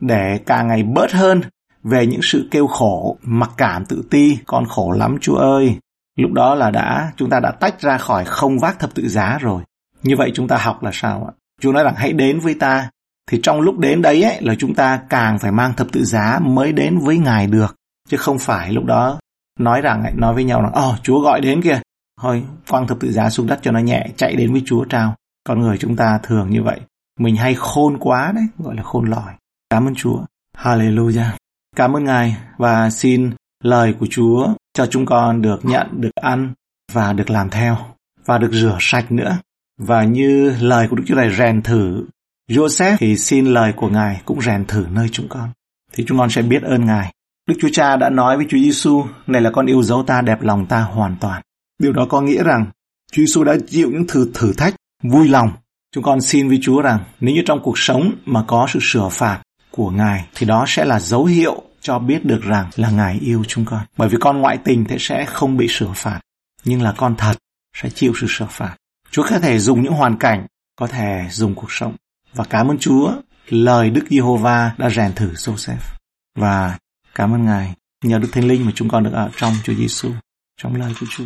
để 0.00 0.40
càng 0.46 0.68
ngày 0.68 0.82
bớt 0.82 1.12
hơn 1.12 1.40
về 1.88 2.06
những 2.06 2.20
sự 2.22 2.48
kêu 2.50 2.66
khổ, 2.66 3.16
mặc 3.22 3.50
cảm 3.56 3.84
tự 3.84 4.02
ti, 4.10 4.38
con 4.46 4.64
khổ 4.68 4.90
lắm 4.90 5.16
Chúa 5.20 5.36
ơi. 5.36 5.78
Lúc 6.16 6.32
đó 6.32 6.54
là 6.54 6.70
đã 6.70 7.12
chúng 7.16 7.30
ta 7.30 7.40
đã 7.40 7.50
tách 7.50 7.80
ra 7.80 7.98
khỏi 7.98 8.24
không 8.24 8.58
vác 8.58 8.78
thập 8.78 8.94
tự 8.94 9.08
giá 9.08 9.38
rồi. 9.40 9.62
Như 10.02 10.16
vậy 10.16 10.30
chúng 10.34 10.48
ta 10.48 10.56
học 10.56 10.82
là 10.82 10.90
sao 10.94 11.24
ạ? 11.24 11.32
Chúa 11.60 11.72
nói 11.72 11.84
rằng 11.84 11.94
hãy 11.96 12.12
đến 12.12 12.40
với 12.40 12.54
ta. 12.54 12.90
Thì 13.30 13.40
trong 13.42 13.60
lúc 13.60 13.78
đến 13.78 14.02
đấy 14.02 14.22
ấy, 14.22 14.42
là 14.42 14.54
chúng 14.58 14.74
ta 14.74 15.00
càng 15.08 15.38
phải 15.38 15.52
mang 15.52 15.74
thập 15.74 15.92
tự 15.92 16.04
giá 16.04 16.38
mới 16.42 16.72
đến 16.72 16.98
với 16.98 17.18
Ngài 17.18 17.46
được. 17.46 17.76
Chứ 18.08 18.16
không 18.16 18.38
phải 18.38 18.72
lúc 18.72 18.84
đó 18.84 19.18
nói 19.58 19.80
rằng 19.80 20.04
nói 20.16 20.34
với 20.34 20.44
nhau 20.44 20.62
là 20.62 20.70
Ồ 20.72 20.88
ờ, 20.88 20.96
Chúa 21.02 21.20
gọi 21.20 21.40
đến 21.40 21.62
kìa 21.62 21.80
Thôi, 22.20 22.44
quăng 22.70 22.86
thập 22.86 23.00
tự 23.00 23.12
giá 23.12 23.30
xuống 23.30 23.46
đất 23.46 23.58
cho 23.62 23.70
nó 23.70 23.78
nhẹ, 23.78 24.06
chạy 24.16 24.36
đến 24.36 24.52
với 24.52 24.62
Chúa 24.66 24.84
trao. 24.84 25.14
Con 25.44 25.60
người 25.60 25.78
chúng 25.78 25.96
ta 25.96 26.18
thường 26.22 26.50
như 26.50 26.62
vậy. 26.62 26.80
Mình 27.18 27.36
hay 27.36 27.54
khôn 27.54 27.98
quá 28.00 28.32
đấy, 28.34 28.44
gọi 28.58 28.76
là 28.76 28.82
khôn 28.82 29.04
lỏi. 29.10 29.32
Cảm 29.70 29.88
ơn 29.88 29.94
Chúa. 29.94 30.24
Hallelujah. 30.56 31.30
Cảm 31.76 31.96
ơn 31.96 32.04
Ngài 32.04 32.36
và 32.56 32.90
xin 32.90 33.30
lời 33.64 33.94
của 34.00 34.06
Chúa 34.10 34.48
cho 34.74 34.86
chúng 34.86 35.06
con 35.06 35.42
được 35.42 35.64
nhận, 35.64 35.86
được 36.00 36.14
ăn 36.14 36.52
và 36.92 37.12
được 37.12 37.30
làm 37.30 37.50
theo 37.50 37.76
và 38.24 38.38
được 38.38 38.52
rửa 38.52 38.76
sạch 38.80 39.12
nữa. 39.12 39.38
Và 39.80 40.04
như 40.04 40.56
lời 40.60 40.88
của 40.90 40.96
Đức 40.96 41.02
Chúa 41.06 41.14
Trời 41.14 41.34
rèn 41.38 41.62
thử 41.62 42.04
Joseph 42.50 42.96
thì 42.98 43.16
xin 43.16 43.46
lời 43.46 43.72
của 43.76 43.88
Ngài 43.88 44.20
cũng 44.24 44.42
rèn 44.42 44.64
thử 44.64 44.86
nơi 44.90 45.08
chúng 45.12 45.28
con. 45.28 45.50
Thì 45.92 46.04
chúng 46.06 46.18
con 46.18 46.30
sẽ 46.30 46.42
biết 46.42 46.62
ơn 46.62 46.86
Ngài. 46.86 47.12
Đức 47.48 47.54
Chúa 47.60 47.68
Cha 47.72 47.96
đã 47.96 48.10
nói 48.10 48.36
với 48.36 48.46
Chúa 48.48 48.58
Giêsu, 48.58 49.04
này 49.26 49.42
là 49.42 49.50
con 49.50 49.66
yêu 49.66 49.82
dấu 49.82 50.02
ta 50.02 50.20
đẹp 50.20 50.42
lòng 50.42 50.66
ta 50.66 50.80
hoàn 50.80 51.16
toàn. 51.20 51.42
Điều 51.78 51.92
đó 51.92 52.06
có 52.08 52.20
nghĩa 52.20 52.42
rằng 52.42 52.66
Chúa 53.12 53.22
Giêsu 53.22 53.44
đã 53.44 53.56
chịu 53.68 53.90
những 53.90 54.06
thử 54.08 54.30
thử 54.34 54.52
thách 54.52 54.74
vui 55.02 55.28
lòng. 55.28 55.50
Chúng 55.94 56.04
con 56.04 56.20
xin 56.20 56.48
với 56.48 56.58
Chúa 56.62 56.82
rằng 56.82 56.98
nếu 57.20 57.34
như 57.34 57.42
trong 57.46 57.60
cuộc 57.62 57.78
sống 57.78 58.12
mà 58.24 58.44
có 58.46 58.66
sự 58.70 58.78
sửa 58.82 59.08
phạt 59.08 59.42
của 59.78 59.90
Ngài 59.90 60.26
thì 60.34 60.46
đó 60.46 60.64
sẽ 60.68 60.84
là 60.84 61.00
dấu 61.00 61.24
hiệu 61.24 61.62
cho 61.80 61.98
biết 61.98 62.24
được 62.24 62.42
rằng 62.42 62.70
là 62.76 62.90
Ngài 62.90 63.18
yêu 63.18 63.44
chúng 63.48 63.64
con. 63.64 63.80
Bởi 63.96 64.08
vì 64.08 64.18
con 64.20 64.38
ngoại 64.38 64.58
tình 64.64 64.84
thế 64.84 64.96
sẽ 65.00 65.24
không 65.24 65.56
bị 65.56 65.66
sửa 65.70 65.92
phạt, 65.94 66.20
nhưng 66.64 66.82
là 66.82 66.94
con 66.96 67.14
thật 67.16 67.34
sẽ 67.76 67.90
chịu 67.90 68.12
sự 68.20 68.26
sửa 68.30 68.46
phạt. 68.50 68.76
Chúa 69.10 69.22
có 69.30 69.38
thể 69.38 69.58
dùng 69.58 69.82
những 69.82 69.92
hoàn 69.92 70.18
cảnh, 70.18 70.46
có 70.76 70.86
thể 70.86 71.26
dùng 71.30 71.54
cuộc 71.54 71.72
sống. 71.72 71.96
Và 72.34 72.44
cảm 72.44 72.68
ơn 72.68 72.78
Chúa, 72.78 73.12
lời 73.48 73.90
Đức 73.90 74.06
Giê-hô-va 74.10 74.74
đã 74.78 74.90
rèn 74.90 75.12
thử 75.14 75.32
Joseph. 75.32 75.96
Và 76.38 76.78
cảm 77.14 77.34
ơn 77.34 77.44
Ngài, 77.44 77.74
nhờ 78.04 78.18
Đức 78.18 78.28
Thánh 78.32 78.48
Linh 78.48 78.66
mà 78.66 78.72
chúng 78.74 78.88
con 78.88 79.04
được 79.04 79.12
ở 79.12 79.30
trong 79.36 79.54
Chúa 79.64 79.74
Giêsu, 79.74 80.10
trong 80.56 80.76
lời 80.76 80.92
của 81.00 81.06
Chúa. 81.10 81.24